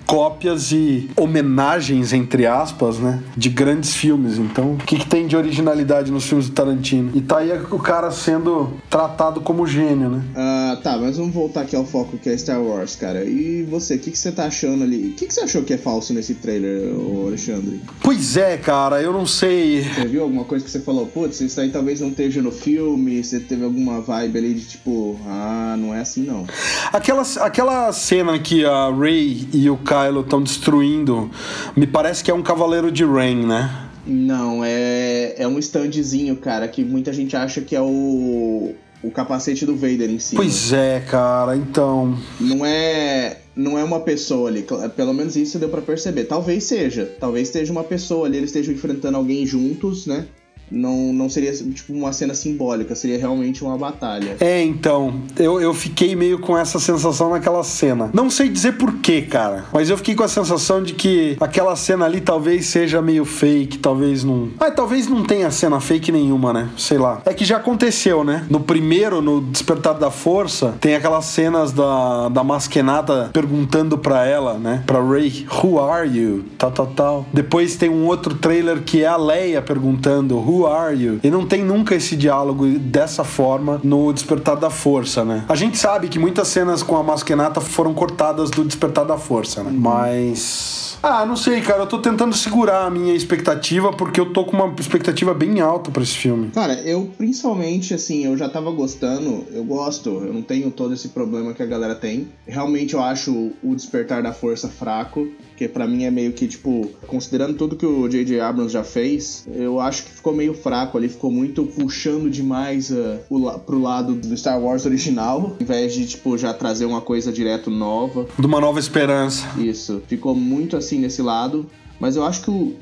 cópias 0.09 0.71
e 0.71 1.07
homenagens, 1.15 2.13
entre 2.13 2.47
aspas, 2.47 2.97
né? 2.97 3.21
De 3.37 3.47
grandes 3.47 3.93
filmes. 3.93 4.39
Então, 4.39 4.73
o 4.73 4.77
que, 4.77 4.97
que, 4.97 5.05
tem 5.05 5.27
de 5.27 5.37
originalidade 5.37 6.11
nos 6.11 6.25
filmes 6.25 6.49
do 6.49 6.55
Tarantino? 6.55 7.11
E 7.13 7.21
tá 7.21 7.37
aí 7.37 7.51
o 7.69 7.77
cara 7.77 8.09
sendo 8.09 8.73
tratado 8.89 9.39
como 9.39 9.67
gênio, 9.67 10.09
né? 10.09 10.23
Ah, 10.35 10.79
tá, 10.81 10.97
mas 10.97 11.17
vamos 11.17 11.31
voltar 11.31 11.61
aqui 11.61 11.75
ao 11.75 11.85
foco 11.85 12.17
que 12.17 12.27
é 12.27 12.35
Star 12.35 12.59
Wars, 12.59 12.95
cara. 12.95 13.23
E 13.23 13.61
você, 13.69 13.97
o 13.97 13.99
que, 13.99 14.09
que 14.09 14.17
você 14.17 14.31
tá 14.31 14.45
achando 14.45 14.83
ali? 14.83 15.09
O 15.09 15.13
que, 15.13 15.27
que 15.27 15.33
você 15.33 15.41
achou 15.41 15.61
que 15.61 15.75
é 15.75 15.77
falso 15.77 16.11
nesse 16.11 16.33
trailer, 16.33 16.91
Alexandre? 17.27 17.79
Pois 18.01 18.35
é, 18.35 18.57
cara, 18.57 18.99
eu 19.03 19.13
não 19.13 19.27
sei. 19.27 19.83
Você 19.83 20.07
viu 20.07 20.23
alguma 20.23 20.43
coisa 20.43 20.65
que 20.65 20.71
você 20.71 20.79
falou, 20.79 21.05
putz, 21.05 21.39
isso 21.39 21.61
aí 21.61 21.69
talvez 21.69 22.01
não 22.01 22.09
esteja 22.09 22.41
no 22.41 22.51
filme? 22.51 23.23
Você 23.23 23.39
teve 23.39 23.63
alguma 23.63 24.01
vibe 24.01 24.39
ali 24.39 24.53
de 24.55 24.65
tipo, 24.65 25.19
ah, 25.27 25.75
não 25.77 25.93
é 25.93 26.01
assim 26.01 26.23
não. 26.23 26.47
Aquela, 26.91 27.21
aquela 27.41 27.93
cena 27.93 28.39
que 28.39 28.65
a 28.65 28.89
Ray 28.89 29.47
e 29.53 29.69
o 29.69 29.77
cara 29.77 29.98
Kylo 29.99 30.21
estão 30.21 30.41
destruindo, 30.41 31.29
me 31.75 31.87
parece 31.87 32.23
que 32.23 32.31
é 32.31 32.33
um 32.33 32.41
Cavaleiro 32.41 32.91
de 32.91 33.03
Rain, 33.03 33.45
né? 33.45 33.89
Não, 34.05 34.63
é, 34.63 35.35
é 35.37 35.47
um 35.47 35.59
standzinho, 35.59 36.35
cara, 36.35 36.67
que 36.67 36.83
muita 36.83 37.13
gente 37.13 37.35
acha 37.35 37.61
que 37.61 37.75
é 37.75 37.81
o, 37.81 38.73
o 39.03 39.11
capacete 39.11 39.65
do 39.65 39.75
Vader 39.75 40.09
em 40.09 40.19
si. 40.19 40.35
Pois 40.35 40.73
é, 40.73 40.99
cara, 41.01 41.55
então. 41.55 42.17
Não 42.39 42.65
é. 42.65 43.37
Não 43.55 43.77
é 43.77 43.83
uma 43.83 43.99
pessoa 43.99 44.49
ali, 44.49 44.65
pelo 44.95 45.13
menos 45.13 45.35
isso 45.35 45.59
deu 45.59 45.67
para 45.67 45.81
perceber. 45.81 46.23
Talvez 46.23 46.63
seja, 46.63 47.05
talvez 47.19 47.49
esteja 47.49 47.71
uma 47.71 47.83
pessoa 47.83 48.25
ali, 48.25 48.37
eles 48.37 48.49
estejam 48.49 48.73
enfrentando 48.73 49.17
alguém 49.17 49.45
juntos, 49.45 50.07
né? 50.07 50.27
Não, 50.71 51.13
não 51.13 51.29
seria 51.29 51.51
tipo 51.53 51.93
uma 51.93 52.13
cena 52.13 52.33
simbólica, 52.33 52.95
seria 52.95 53.17
realmente 53.17 53.63
uma 53.63 53.77
batalha. 53.77 54.37
É, 54.39 54.61
então, 54.61 55.21
eu, 55.37 55.59
eu 55.61 55.73
fiquei 55.73 56.15
meio 56.15 56.39
com 56.39 56.57
essa 56.57 56.79
sensação 56.79 57.29
naquela 57.31 57.63
cena. 57.63 58.09
Não 58.13 58.29
sei 58.29 58.49
dizer 58.49 58.73
porquê, 58.73 59.21
cara, 59.21 59.65
mas 59.73 59.89
eu 59.89 59.97
fiquei 59.97 60.15
com 60.15 60.23
a 60.23 60.27
sensação 60.27 60.81
de 60.81 60.93
que 60.93 61.37
aquela 61.39 61.75
cena 61.75 62.05
ali 62.05 62.21
talvez 62.21 62.67
seja 62.67 63.01
meio 63.01 63.25
fake, 63.25 63.77
talvez 63.77 64.23
não. 64.23 64.49
Ah, 64.59 64.71
talvez 64.71 65.07
não 65.07 65.23
tenha 65.23 65.49
cena 65.51 65.79
fake 65.79 66.11
nenhuma, 66.11 66.53
né? 66.53 66.69
Sei 66.77 66.97
lá. 66.97 67.21
É 67.25 67.33
que 67.33 67.45
já 67.45 67.57
aconteceu, 67.57 68.23
né? 68.23 68.45
No 68.49 68.59
primeiro, 68.59 69.21
no 69.21 69.41
Despertar 69.41 69.93
da 69.93 70.11
Força, 70.11 70.75
tem 70.79 70.95
aquelas 70.95 71.25
cenas 71.25 71.71
da, 71.71 72.29
da 72.29 72.43
Masquenada 72.43 73.29
perguntando 73.33 73.97
pra 73.97 74.25
ela, 74.25 74.55
né? 74.55 74.83
Pra 74.85 75.01
Ray, 75.01 75.45
who 75.51 75.79
are 75.79 76.07
you? 76.07 76.45
Tal, 76.57 76.71
tal, 76.71 76.87
tal. 76.87 77.25
Depois 77.33 77.75
tem 77.75 77.89
um 77.89 78.05
outro 78.05 78.35
trailer 78.35 78.81
que 78.81 79.03
é 79.03 79.07
a 79.07 79.17
Leia 79.17 79.61
perguntando, 79.61 80.37
who 80.37 80.58
are 80.65 80.95
you? 80.95 81.19
E 81.23 81.29
não 81.29 81.45
tem 81.45 81.63
nunca 81.63 81.95
esse 81.95 82.15
diálogo 82.15 82.67
dessa 82.79 83.23
forma 83.23 83.79
no 83.83 84.11
Despertar 84.13 84.55
da 84.55 84.69
Força, 84.69 85.23
né? 85.23 85.45
A 85.47 85.55
gente 85.55 85.77
sabe 85.77 86.07
que 86.07 86.19
muitas 86.19 86.47
cenas 86.47 86.83
com 86.83 86.97
a 86.97 87.03
Masquenata 87.03 87.61
foram 87.61 87.93
cortadas 87.93 88.49
do 88.49 88.63
Despertar 88.63 89.05
da 89.05 89.17
Força, 89.17 89.63
né? 89.63 89.71
Uhum. 89.71 89.79
Mas 89.79 90.79
ah, 91.01 91.25
não 91.25 91.35
sei, 91.35 91.61
cara. 91.61 91.83
Eu 91.83 91.87
tô 91.87 91.99
tentando 91.99 92.35
segurar 92.35 92.85
a 92.85 92.89
minha 92.89 93.13
expectativa 93.13 93.91
porque 93.91 94.19
eu 94.19 94.33
tô 94.33 94.43
com 94.43 94.57
uma 94.57 94.73
expectativa 94.77 95.33
bem 95.33 95.61
alta 95.61 95.89
para 95.91 96.03
esse 96.03 96.15
filme. 96.15 96.51
Cara, 96.51 96.73
eu 96.81 97.09
principalmente, 97.17 97.93
assim, 97.93 98.25
eu 98.25 98.37
já 98.37 98.49
tava 98.49 98.69
gostando. 98.71 99.45
Eu 99.51 99.63
gosto. 99.63 100.09
Eu 100.09 100.33
não 100.33 100.41
tenho 100.41 100.69
todo 100.71 100.93
esse 100.93 101.09
problema 101.09 101.53
que 101.53 101.63
a 101.63 101.65
galera 101.65 101.95
tem. 101.95 102.27
Realmente 102.45 102.93
eu 102.93 103.01
acho 103.01 103.51
o 103.63 103.75
Despertar 103.75 104.21
da 104.21 104.33
Força 104.33 104.67
fraco. 104.67 105.27
Que 105.59 105.67
para 105.67 105.85
mim 105.85 106.05
é 106.05 106.09
meio 106.09 106.31
que, 106.31 106.47
tipo, 106.47 106.89
considerando 107.05 107.53
tudo 107.53 107.75
que 107.75 107.85
o 107.85 108.07
J.J. 108.07 108.39
Abrams 108.39 108.71
já 108.71 108.81
fez, 108.81 109.45
eu 109.53 109.81
acho 109.81 110.05
que 110.05 110.11
ficou 110.11 110.33
meio 110.33 110.53
fraco 110.53 110.97
ali. 110.97 111.09
Ficou 111.09 111.29
muito 111.29 111.65
puxando 111.65 112.29
demais 112.29 112.89
uh, 112.91 113.19
o, 113.29 113.51
pro 113.59 113.77
lado 113.77 114.15
do 114.15 114.37
Star 114.37 114.57
Wars 114.57 114.85
original. 114.85 115.57
Ao 115.57 115.57
invés 115.59 115.93
de, 115.93 116.07
tipo, 116.07 116.37
já 116.37 116.53
trazer 116.53 116.85
uma 116.85 117.01
coisa 117.01 117.29
direto 117.29 117.69
nova. 117.69 118.25
De 118.39 118.45
uma 118.45 118.61
nova 118.61 118.79
esperança. 118.79 119.45
Isso. 119.59 120.01
Ficou 120.07 120.33
muito 120.33 120.77
assim 120.77 120.97
nesse 120.97 121.21
lado, 121.21 121.69
mas 121.99 122.15
eu 122.15 122.23
acho 122.23 122.41
que 122.41 122.49
o 122.49 122.77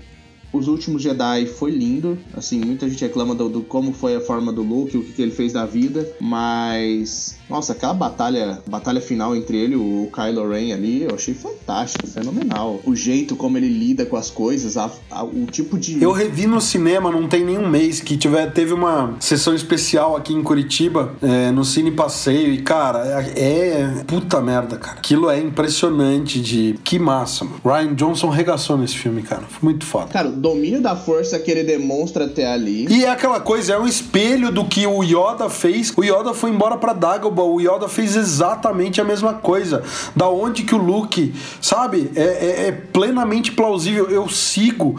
Os 0.57 0.67
Últimos 0.67 1.01
Jedi 1.01 1.45
foi 1.45 1.71
lindo. 1.71 2.17
Assim, 2.35 2.59
muita 2.59 2.89
gente 2.89 3.01
reclama 3.01 3.35
do, 3.35 3.47
do 3.47 3.61
como 3.61 3.93
foi 3.93 4.15
a 4.15 4.21
forma 4.21 4.51
do 4.51 4.63
Luke, 4.63 4.97
o 4.97 5.03
que, 5.03 5.13
que, 5.13 5.21
ele 5.21 5.31
fez 5.31 5.53
da 5.53 5.65
vida. 5.65 6.07
Mas. 6.19 7.37
Nossa, 7.49 7.73
aquela 7.73 7.93
batalha, 7.93 8.61
batalha 8.67 8.99
final 8.99 9.35
entre 9.35 9.57
ele 9.57 9.73
e 9.73 9.77
o 9.77 10.09
Kylo 10.13 10.49
Ren 10.49 10.73
ali, 10.73 11.03
eu 11.03 11.15
achei 11.15 11.33
fantástico, 11.33 12.07
fenomenal. 12.07 12.81
O 12.85 12.95
jeito 12.95 13.35
como 13.35 13.57
ele 13.57 13.69
lida 13.69 14.05
com 14.05 14.17
as 14.17 14.29
coisas, 14.29 14.75
a, 14.77 14.91
a, 15.09 15.23
o 15.23 15.45
tipo 15.45 15.77
de. 15.77 16.01
Eu 16.01 16.11
revi 16.11 16.47
no 16.47 16.59
cinema, 16.59 17.11
não 17.11 17.27
tem 17.27 17.45
nenhum 17.45 17.69
mês, 17.69 18.01
que 18.01 18.17
tiver, 18.17 18.51
teve 18.51 18.73
uma 18.73 19.15
sessão 19.19 19.53
especial 19.53 20.15
aqui 20.15 20.33
em 20.33 20.43
Curitiba, 20.43 21.15
é, 21.21 21.51
no 21.51 21.63
Cine 21.63 21.91
Passeio, 21.91 22.53
e 22.53 22.61
cara, 22.61 23.31
é, 23.35 23.39
é. 23.39 24.03
Puta 24.05 24.41
merda, 24.41 24.77
cara. 24.77 24.97
Aquilo 24.97 25.29
é 25.29 25.39
impressionante 25.39 26.41
de. 26.41 26.75
Que 26.83 26.99
massa, 26.99 27.45
mano. 27.45 27.61
Ryan 27.63 27.93
Johnson 27.95 28.29
regaçou 28.29 28.77
nesse 28.77 28.97
filme, 28.97 29.21
cara. 29.21 29.43
Foi 29.43 29.59
muito 29.69 29.85
foda. 29.85 30.07
Cara, 30.07 30.29
domínio 30.47 30.81
da 30.81 30.95
força 30.95 31.37
que 31.37 31.51
ele 31.51 31.63
demonstra 31.63 32.25
até 32.25 32.47
ali. 32.47 32.87
E 32.89 33.03
é 33.03 33.09
aquela 33.09 33.39
coisa, 33.39 33.73
é 33.73 33.79
um 33.79 33.85
espelho 33.85 34.49
do 34.49 34.63
que 34.63 34.87
o 34.87 35.03
Yoda 35.03 35.49
fez. 35.49 35.93
O 35.95 36.03
Yoda 36.03 36.33
foi 36.33 36.51
embora 36.51 36.77
pra 36.77 36.93
Dagobah, 36.93 37.43
o 37.43 37.59
Yoda 37.59 37.89
fez 37.89 38.15
exatamente 38.15 39.01
a 39.01 39.03
mesma 39.03 39.33
coisa. 39.33 39.83
Da 40.15 40.29
onde 40.29 40.63
que 40.63 40.73
o 40.73 40.77
Luke, 40.77 41.33
sabe? 41.59 42.09
É, 42.15 42.21
é, 42.21 42.67
é 42.67 42.71
plenamente 42.71 43.51
plausível. 43.51 44.09
Eu 44.09 44.29
sigo 44.29 44.97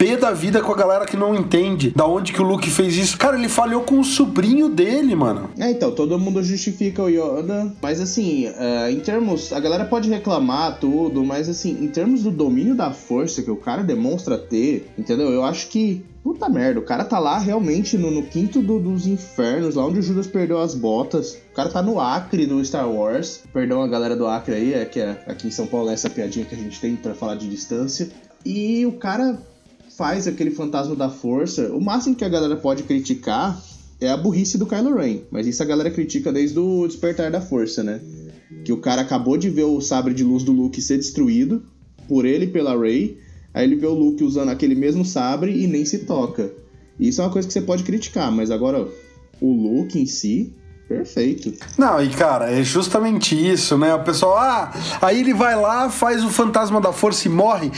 pé 0.00 0.16
da 0.16 0.30
vida 0.30 0.62
com 0.62 0.72
a 0.72 0.74
galera 0.74 1.04
que 1.04 1.14
não 1.14 1.34
entende 1.34 1.90
da 1.90 2.06
onde 2.06 2.32
que 2.32 2.40
o 2.40 2.44
Luke 2.44 2.70
fez 2.70 2.96
isso. 2.96 3.18
Cara, 3.18 3.36
ele 3.36 3.50
falhou 3.50 3.82
com 3.82 4.00
o 4.00 4.04
sobrinho 4.04 4.70
dele, 4.70 5.14
mano. 5.14 5.50
É, 5.58 5.70
então, 5.70 5.92
todo 5.92 6.18
mundo 6.18 6.42
justifica 6.42 7.02
o 7.02 7.08
Yoda, 7.10 7.70
mas 7.82 8.00
assim, 8.00 8.46
uh, 8.46 8.88
em 8.90 8.98
termos. 9.00 9.52
A 9.52 9.60
galera 9.60 9.84
pode 9.84 10.08
reclamar 10.08 10.78
tudo, 10.80 11.22
mas 11.22 11.50
assim, 11.50 11.84
em 11.84 11.88
termos 11.88 12.22
do 12.22 12.30
domínio 12.30 12.74
da 12.74 12.92
força 12.92 13.42
que 13.42 13.50
o 13.50 13.56
cara 13.56 13.82
demonstra 13.82 14.38
ter, 14.38 14.90
entendeu? 14.96 15.28
Eu 15.28 15.44
acho 15.44 15.68
que 15.68 16.02
Puta 16.22 16.50
merda, 16.50 16.78
o 16.78 16.82
cara 16.82 17.02
tá 17.02 17.18
lá 17.18 17.38
realmente 17.38 17.96
no, 17.96 18.10
no 18.10 18.22
quinto 18.22 18.60
do, 18.60 18.78
dos 18.78 19.06
infernos, 19.06 19.74
lá 19.74 19.86
onde 19.86 20.00
o 20.00 20.02
Judas 20.02 20.26
perdeu 20.26 20.60
as 20.60 20.74
botas. 20.74 21.38
O 21.50 21.54
cara 21.54 21.70
tá 21.70 21.80
no 21.80 21.98
Acre 21.98 22.46
do 22.46 22.62
Star 22.62 22.86
Wars. 22.86 23.42
Perdão 23.54 23.80
a 23.80 23.88
galera 23.88 24.14
do 24.14 24.26
Acre 24.26 24.54
aí, 24.54 24.74
é 24.74 24.84
que 24.84 25.00
é, 25.00 25.24
aqui 25.26 25.48
em 25.48 25.50
São 25.50 25.66
Paulo 25.66 25.88
é 25.88 25.94
essa 25.94 26.10
piadinha 26.10 26.44
que 26.44 26.54
a 26.54 26.58
gente 26.58 26.78
tem 26.78 26.94
para 26.94 27.14
falar 27.14 27.36
de 27.36 27.48
distância. 27.48 28.10
E 28.44 28.84
o 28.84 28.92
cara 28.92 29.38
faz 30.00 30.26
aquele 30.26 30.50
fantasma 30.50 30.96
da 30.96 31.10
força. 31.10 31.70
O 31.74 31.78
máximo 31.78 32.16
que 32.16 32.24
a 32.24 32.28
galera 32.30 32.56
pode 32.56 32.84
criticar 32.84 33.62
é 34.00 34.08
a 34.08 34.16
burrice 34.16 34.56
do 34.56 34.64
Kylo 34.64 34.96
Ren. 34.96 35.18
Mas 35.30 35.46
isso 35.46 35.62
a 35.62 35.66
galera 35.66 35.90
critica 35.90 36.32
desde 36.32 36.58
o 36.58 36.86
despertar 36.86 37.30
da 37.30 37.42
força, 37.42 37.82
né? 37.82 38.00
Que 38.64 38.72
o 38.72 38.78
cara 38.78 39.02
acabou 39.02 39.36
de 39.36 39.50
ver 39.50 39.64
o 39.64 39.78
sabre 39.82 40.14
de 40.14 40.24
luz 40.24 40.42
do 40.42 40.52
Luke 40.52 40.80
ser 40.80 40.96
destruído 40.96 41.62
por 42.08 42.24
ele 42.24 42.46
e 42.46 42.48
pela 42.48 42.74
Rey. 42.80 43.18
Aí 43.52 43.64
ele 43.66 43.76
vê 43.76 43.86
o 43.86 43.92
Luke 43.92 44.24
usando 44.24 44.48
aquele 44.48 44.74
mesmo 44.74 45.04
sabre 45.04 45.52
e 45.62 45.66
nem 45.66 45.84
se 45.84 45.98
toca. 45.98 46.50
Isso 46.98 47.20
é 47.20 47.24
uma 47.24 47.30
coisa 47.30 47.46
que 47.46 47.52
você 47.52 47.60
pode 47.60 47.82
criticar, 47.82 48.32
mas 48.32 48.50
agora 48.50 48.88
o 49.38 49.52
Luke 49.52 49.98
em 50.00 50.06
si, 50.06 50.54
Perfeito. 50.88 51.54
Não, 51.78 52.02
e 52.02 52.08
cara, 52.08 52.50
é 52.50 52.64
justamente 52.64 53.36
isso, 53.36 53.78
né? 53.78 53.94
O 53.94 54.02
pessoal, 54.02 54.36
ah, 54.36 54.72
aí 55.00 55.20
ele 55.20 55.32
vai 55.32 55.54
lá, 55.54 55.88
faz 55.88 56.24
o 56.24 56.28
fantasma 56.28 56.80
da 56.80 56.92
força 56.92 57.28
e 57.28 57.30
morre. 57.30 57.70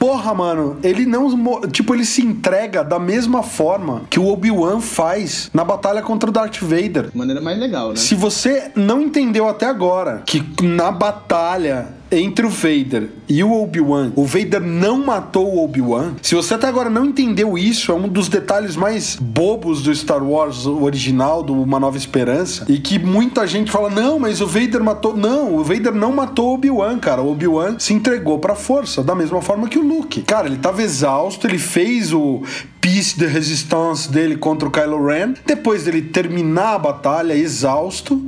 Porra, 0.00 0.32
mano, 0.32 0.78
ele 0.82 1.04
não. 1.04 1.60
Tipo, 1.70 1.94
ele 1.94 2.06
se 2.06 2.22
entrega 2.22 2.82
da 2.82 2.98
mesma 2.98 3.42
forma 3.42 4.04
que 4.08 4.18
o 4.18 4.28
Obi-Wan 4.28 4.80
faz 4.80 5.50
na 5.52 5.62
batalha 5.62 6.00
contra 6.00 6.30
o 6.30 6.32
Darth 6.32 6.62
Vader. 6.62 7.10
De 7.10 7.18
maneira 7.18 7.38
mais 7.38 7.58
legal, 7.58 7.90
né? 7.90 7.96
Se 7.96 8.14
você 8.14 8.72
não 8.74 9.02
entendeu 9.02 9.46
até 9.46 9.66
agora 9.66 10.22
que 10.24 10.42
na 10.62 10.90
batalha 10.90 11.99
entre 12.10 12.46
o 12.46 12.50
Vader 12.50 13.08
e 13.28 13.42
o 13.44 13.52
Obi-Wan, 13.52 14.12
o 14.16 14.24
Vader 14.24 14.60
não 14.60 15.04
matou 15.04 15.46
o 15.46 15.64
Obi-Wan. 15.64 16.14
Se 16.22 16.34
você 16.34 16.54
até 16.54 16.66
agora 16.66 16.90
não 16.90 17.06
entendeu 17.06 17.56
isso, 17.56 17.92
é 17.92 17.94
um 17.94 18.08
dos 18.08 18.28
detalhes 18.28 18.76
mais 18.76 19.16
bobos 19.16 19.82
do 19.82 19.94
Star 19.94 20.22
Wars 20.22 20.66
original, 20.66 21.42
do 21.42 21.54
Uma 21.54 21.78
Nova 21.78 21.96
Esperança, 21.96 22.66
e 22.68 22.78
que 22.78 22.98
muita 22.98 23.46
gente 23.46 23.70
fala: 23.70 23.90
não, 23.90 24.18
mas 24.18 24.40
o 24.40 24.46
Vader 24.46 24.82
matou. 24.82 25.16
Não, 25.16 25.56
o 25.56 25.64
Vader 25.64 25.94
não 25.94 26.12
matou 26.12 26.50
o 26.50 26.54
Obi-Wan, 26.54 26.98
cara. 26.98 27.22
O 27.22 27.30
Obi-Wan 27.30 27.78
se 27.78 27.92
entregou 27.94 28.38
pra 28.38 28.54
força, 28.54 29.02
da 29.02 29.14
mesma 29.14 29.40
forma 29.40 29.68
que 29.68 29.78
o 29.78 29.86
Luke. 29.86 30.22
Cara, 30.22 30.46
ele 30.46 30.58
tava 30.58 30.82
exausto, 30.82 31.46
ele 31.46 31.58
fez 31.58 32.12
o 32.12 32.42
piece 32.80 33.18
de 33.18 33.26
resistance 33.26 34.10
dele 34.10 34.36
contra 34.36 34.68
o 34.68 34.70
Kylo 34.70 35.06
Ren. 35.06 35.34
Depois 35.44 35.84
dele 35.84 36.02
terminar 36.02 36.74
a 36.74 36.78
batalha 36.78 37.34
exausto, 37.34 38.20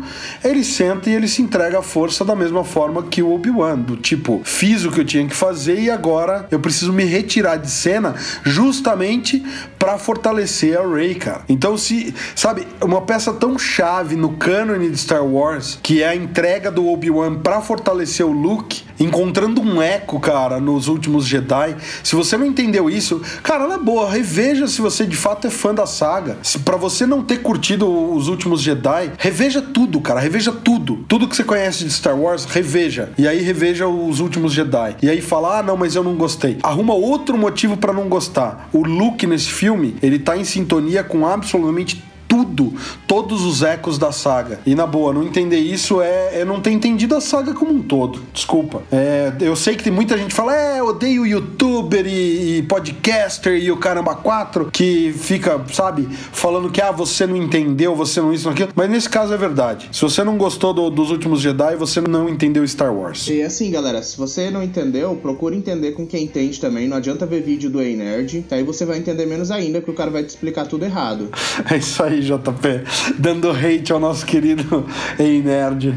ele 0.45 0.63
senta 0.63 1.09
e 1.09 1.15
ele 1.15 1.27
se 1.27 1.43
entrega 1.43 1.79
à 1.79 1.83
força 1.83 2.25
da 2.25 2.37
mesma 2.37 2.65
forma 2.65 3.03
que 3.05 3.23
o 3.23 3.33
Obi-Wan, 3.33 3.79
do 3.79 3.97
tipo, 3.97 4.43
fiz 4.45 4.85
o 4.85 4.91
que 4.91 5.01
eu 5.01 5.05
tinha 5.05 5.27
que 5.27 5.35
fazer 5.35 5.81
e 5.81 5.91
agora 5.91 6.47
eu 6.51 6.61
preciso 6.61 6.93
me 6.93 7.05
retirar 7.05 7.57
de 7.57 7.71
cena 7.71 8.15
justamente 8.43 9.43
para 9.79 9.99
fortalecer 9.99 10.79
a 10.79 10.87
Rey, 10.87 11.15
cara. 11.15 11.43
Então 11.49 11.77
se, 11.77 12.15
sabe, 12.35 12.67
uma 12.81 13.01
peça 13.01 13.33
tão 13.33 13.59
chave 13.59 14.17
no 14.17 14.35
cânone 14.35 14.91
de 14.91 14.99
Star 14.99 15.25
Wars, 15.25 15.79
que 15.83 16.03
é 16.03 16.09
a 16.09 16.15
entrega 16.15 16.71
do 16.71 16.87
Obi-Wan 16.89 17.37
para 17.37 17.61
fortalecer 17.61 18.25
o 18.27 18.33
Luke, 18.33 18.83
encontrando 19.01 19.61
um 19.61 19.81
eco, 19.81 20.21
cara, 20.21 20.61
nos 20.61 20.89
últimos 20.89 21.27
Jedi. 21.27 21.77
Se 22.03 22.15
você 22.15 22.37
não 22.37 22.47
entendeu 22.47 22.89
isso, 22.89 23.21
cara, 23.43 23.67
na 23.67 23.79
boa, 23.79 24.11
reveja 24.43 24.67
se 24.67 24.81
você 24.81 25.07
de 25.07 25.17
fato 25.17 25.47
é 25.47 25.51
fã 25.51 25.73
da 25.73 25.87
saga. 25.87 26.37
Se 26.43 26.59
para 26.59 26.77
você 26.77 27.07
não 27.07 27.23
ter 27.23 27.39
curtido 27.43 27.89
os 28.13 28.27
últimos 28.27 28.61
Jedi, 28.61 29.13
reveja 29.17 29.63
tudo, 29.63 30.01
cara, 30.01 30.19
reveja 30.19 30.51
tudo. 30.51 31.05
Tudo 31.07 31.29
que 31.29 31.37
você 31.37 31.45
conhece 31.45 31.85
de 31.85 31.91
Star 31.93 32.19
Wars, 32.19 32.45
reveja. 32.45 33.11
E 33.17 33.29
aí 33.29 33.41
reveja 33.41 33.87
os 33.87 34.19
últimos 34.19 34.53
Jedi. 34.53 34.97
E 35.01 35.09
aí 35.09 35.21
fala: 35.21 35.61
"Ah, 35.61 35.63
não, 35.63 35.77
mas 35.77 35.95
eu 35.95 36.03
não 36.03 36.17
gostei". 36.17 36.59
Arruma 36.63 36.93
outro 36.93 37.39
motivo 37.39 37.77
para 37.77 37.93
não 37.93 38.09
gostar. 38.09 38.69
O 38.73 38.83
Luke 38.83 39.27
nesse 39.29 39.49
filme, 39.49 39.97
ele 40.03 40.19
tá 40.19 40.37
em 40.37 40.45
sintonia 40.45 41.05
com 41.05 41.25
absolutamente 41.25 42.03
tudo, 42.33 42.73
todos 43.07 43.45
os 43.45 43.63
ecos 43.63 43.99
da 43.99 44.11
saga. 44.11 44.61
E 44.65 44.75
na 44.75 44.87
boa, 44.87 45.13
não 45.13 45.23
entender 45.23 45.59
isso 45.59 46.01
é, 46.01 46.41
é 46.41 46.45
não 46.47 46.63
ter 46.63 46.71
entendido 46.71 47.15
a 47.15 47.21
saga 47.21 47.53
como 47.53 47.75
um 47.75 47.83
todo. 47.83 48.23
Desculpa. 48.33 48.83
É, 48.91 49.35
eu 49.39 49.55
sei 49.55 49.77
que 49.77 49.85
tem 49.85 49.93
muita 49.93 50.17
gente 50.17 50.29
que 50.29 50.35
fala, 50.35 50.57
é, 50.57 50.83
odeio 50.83 51.27
youtuber 51.27 52.07
e, 52.07 52.57
e, 52.57 52.63
podcaster 52.63 53.63
e 53.63 53.71
o 53.71 53.77
caramba 53.77 54.15
4 54.15 54.71
que 54.73 55.13
fica, 55.13 55.61
sabe, 55.71 56.09
falando 56.33 56.71
que 56.71 56.81
ah, 56.81 56.91
você 56.91 57.27
não 57.27 57.37
entendeu, 57.37 57.95
você 57.95 58.19
não 58.19 58.33
isso, 58.33 58.47
não 58.47 58.53
aquilo. 58.53 58.71
Mas 58.75 58.89
nesse 58.89 59.11
caso 59.11 59.35
é 59.35 59.37
verdade. 59.37 59.91
Se 59.93 60.01
você 60.01 60.25
não 60.25 60.39
gostou 60.39 60.73
do, 60.73 60.89
dos 60.89 61.11
últimos 61.11 61.43
Jedi, 61.43 61.77
você 61.77 62.01
não 62.01 62.31
entendeu 62.31 62.67
Star 62.67 62.95
Wars. 62.95 63.29
E 63.29 63.43
assim, 63.43 63.71
galera, 63.71 64.03
se 64.03 64.17
você 64.17 64.51
não 64.51 64.63
entendeu, 64.63 65.15
procure 65.17 65.55
entender 65.55 65.93
com 65.93 66.07
quem 66.07 66.25
entende 66.25 66.59
também. 66.59 66.89
Não 66.89 66.97
adianta 66.97 67.27
ver 67.27 67.43
vídeo 67.43 67.69
do 67.69 67.83
Ei 67.83 67.95
Nerd, 67.95 68.47
aí 68.51 68.63
você 68.63 68.87
vai 68.87 68.97
entender 68.97 69.27
menos 69.27 69.51
ainda, 69.51 69.81
porque 69.81 69.91
o 69.91 69.95
cara 69.95 70.11
vai 70.11 70.23
te 70.23 70.31
explicar 70.31 70.67
tudo 70.67 70.87
errado. 70.87 71.29
É 71.71 71.77
isso 71.77 72.03
aí, 72.03 72.22
JP. 72.23 73.19
Dando 73.19 73.51
hate 73.51 73.93
ao 73.93 74.01
nosso 74.01 74.25
querido 74.25 74.87
Ei 75.19 75.43
Nerd. 75.43 75.95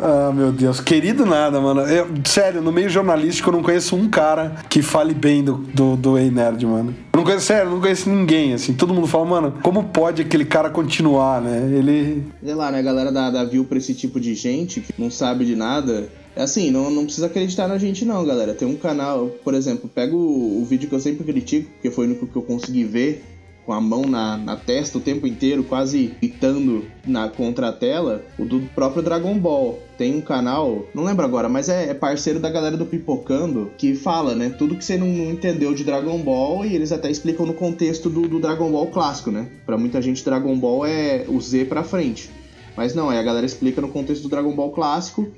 Ah, 0.00 0.32
meu 0.34 0.52
Deus. 0.52 0.80
Querido 0.80 1.24
nada, 1.24 1.60
mano. 1.60 1.80
Eu, 1.82 2.08
sério, 2.24 2.60
no 2.60 2.72
meio 2.72 2.88
jornalístico 2.88 3.48
eu 3.48 3.52
não 3.54 3.62
conheço 3.62 3.96
um 3.96 4.08
cara 4.08 4.56
que 4.68 4.82
fale 4.82 5.14
bem 5.14 5.42
do, 5.42 5.54
do, 5.54 5.96
do 5.96 6.18
Ei 6.18 6.30
Nerd, 6.30 6.66
mano. 6.66 6.94
Eu 7.12 7.16
não 7.16 7.24
conheço, 7.24 7.46
sério, 7.46 7.70
não 7.70 7.80
conheço 7.80 8.10
ninguém, 8.10 8.52
assim. 8.52 8.74
Todo 8.74 8.92
mundo 8.92 9.06
fala, 9.06 9.24
mano, 9.24 9.54
como 9.62 9.84
pode 9.84 10.22
aquele 10.22 10.44
cara 10.44 10.68
continuar, 10.68 11.40
né? 11.40 11.70
Ele. 11.72 12.24
Sei 12.42 12.54
lá, 12.54 12.70
né? 12.70 12.80
A 12.80 12.82
galera 12.82 13.12
dá, 13.12 13.30
dá 13.30 13.44
view 13.44 13.64
pra 13.64 13.78
esse 13.78 13.94
tipo 13.94 14.20
de 14.20 14.34
gente 14.34 14.80
que 14.80 14.92
não 14.98 15.10
sabe 15.10 15.44
de 15.44 15.56
nada. 15.56 16.08
É 16.36 16.42
assim, 16.42 16.70
não, 16.70 16.90
não 16.90 17.04
precisa 17.04 17.26
acreditar 17.26 17.68
na 17.68 17.78
gente 17.78 18.04
não, 18.04 18.24
galera. 18.24 18.54
Tem 18.54 18.66
um 18.66 18.76
canal, 18.76 19.28
por 19.44 19.54
exemplo, 19.54 19.88
pega 19.88 20.14
o, 20.14 20.60
o 20.60 20.64
vídeo 20.64 20.88
que 20.88 20.94
eu 20.94 21.00
sempre 21.00 21.24
critico, 21.24 21.70
porque 21.70 21.90
foi 21.90 22.06
o 22.06 22.08
único 22.08 22.26
que 22.26 22.36
eu 22.36 22.42
consegui 22.42 22.82
ver, 22.82 23.22
com 23.64 23.72
a 23.72 23.80
mão 23.80 24.02
na, 24.02 24.36
na 24.36 24.56
testa 24.56 24.98
o 24.98 25.00
tempo 25.00 25.26
inteiro, 25.26 25.64
quase 25.64 26.14
gritando 26.20 26.84
na, 27.06 27.28
contra 27.28 27.68
a 27.68 27.72
tela, 27.72 28.24
o 28.38 28.44
do 28.44 28.60
próprio 28.74 29.02
Dragon 29.02 29.38
Ball. 29.38 29.78
Tem 29.96 30.14
um 30.14 30.20
canal, 30.20 30.86
não 30.94 31.04
lembro 31.04 31.24
agora, 31.24 31.48
mas 31.48 31.68
é, 31.68 31.90
é 31.90 31.94
parceiro 31.94 32.40
da 32.40 32.50
galera 32.50 32.76
do 32.76 32.84
Pipocando, 32.84 33.70
que 33.78 33.94
fala, 33.94 34.34
né, 34.34 34.50
tudo 34.50 34.76
que 34.76 34.84
você 34.84 34.96
não, 34.96 35.06
não, 35.06 35.30
entendeu 35.30 35.72
de 35.72 35.84
Dragon 35.84 36.18
Ball 36.18 36.66
e 36.66 36.74
eles 36.74 36.92
até 36.92 37.10
explicam 37.10 37.46
no 37.46 37.54
contexto 37.54 38.10
do, 38.10 38.28
do 38.28 38.40
Dragon 38.40 38.70
Ball 38.70 38.88
clássico, 38.88 39.30
né? 39.30 39.48
Pra 39.64 39.78
muita 39.78 40.02
gente, 40.02 40.24
Dragon 40.24 40.56
Ball 40.58 40.84
é 40.86 41.24
o 41.28 41.40
Z 41.40 41.66
pra 41.66 41.84
frente. 41.84 42.30
Mas 42.76 42.94
não, 42.94 43.08
aí 43.08 43.18
a 43.18 43.22
galera 43.22 43.46
explica 43.46 43.80
no 43.80 43.88
contexto 43.88 44.22
do 44.22 44.28
Dragon 44.28 44.54
Ball 44.54 44.72
clássico. 44.72 45.28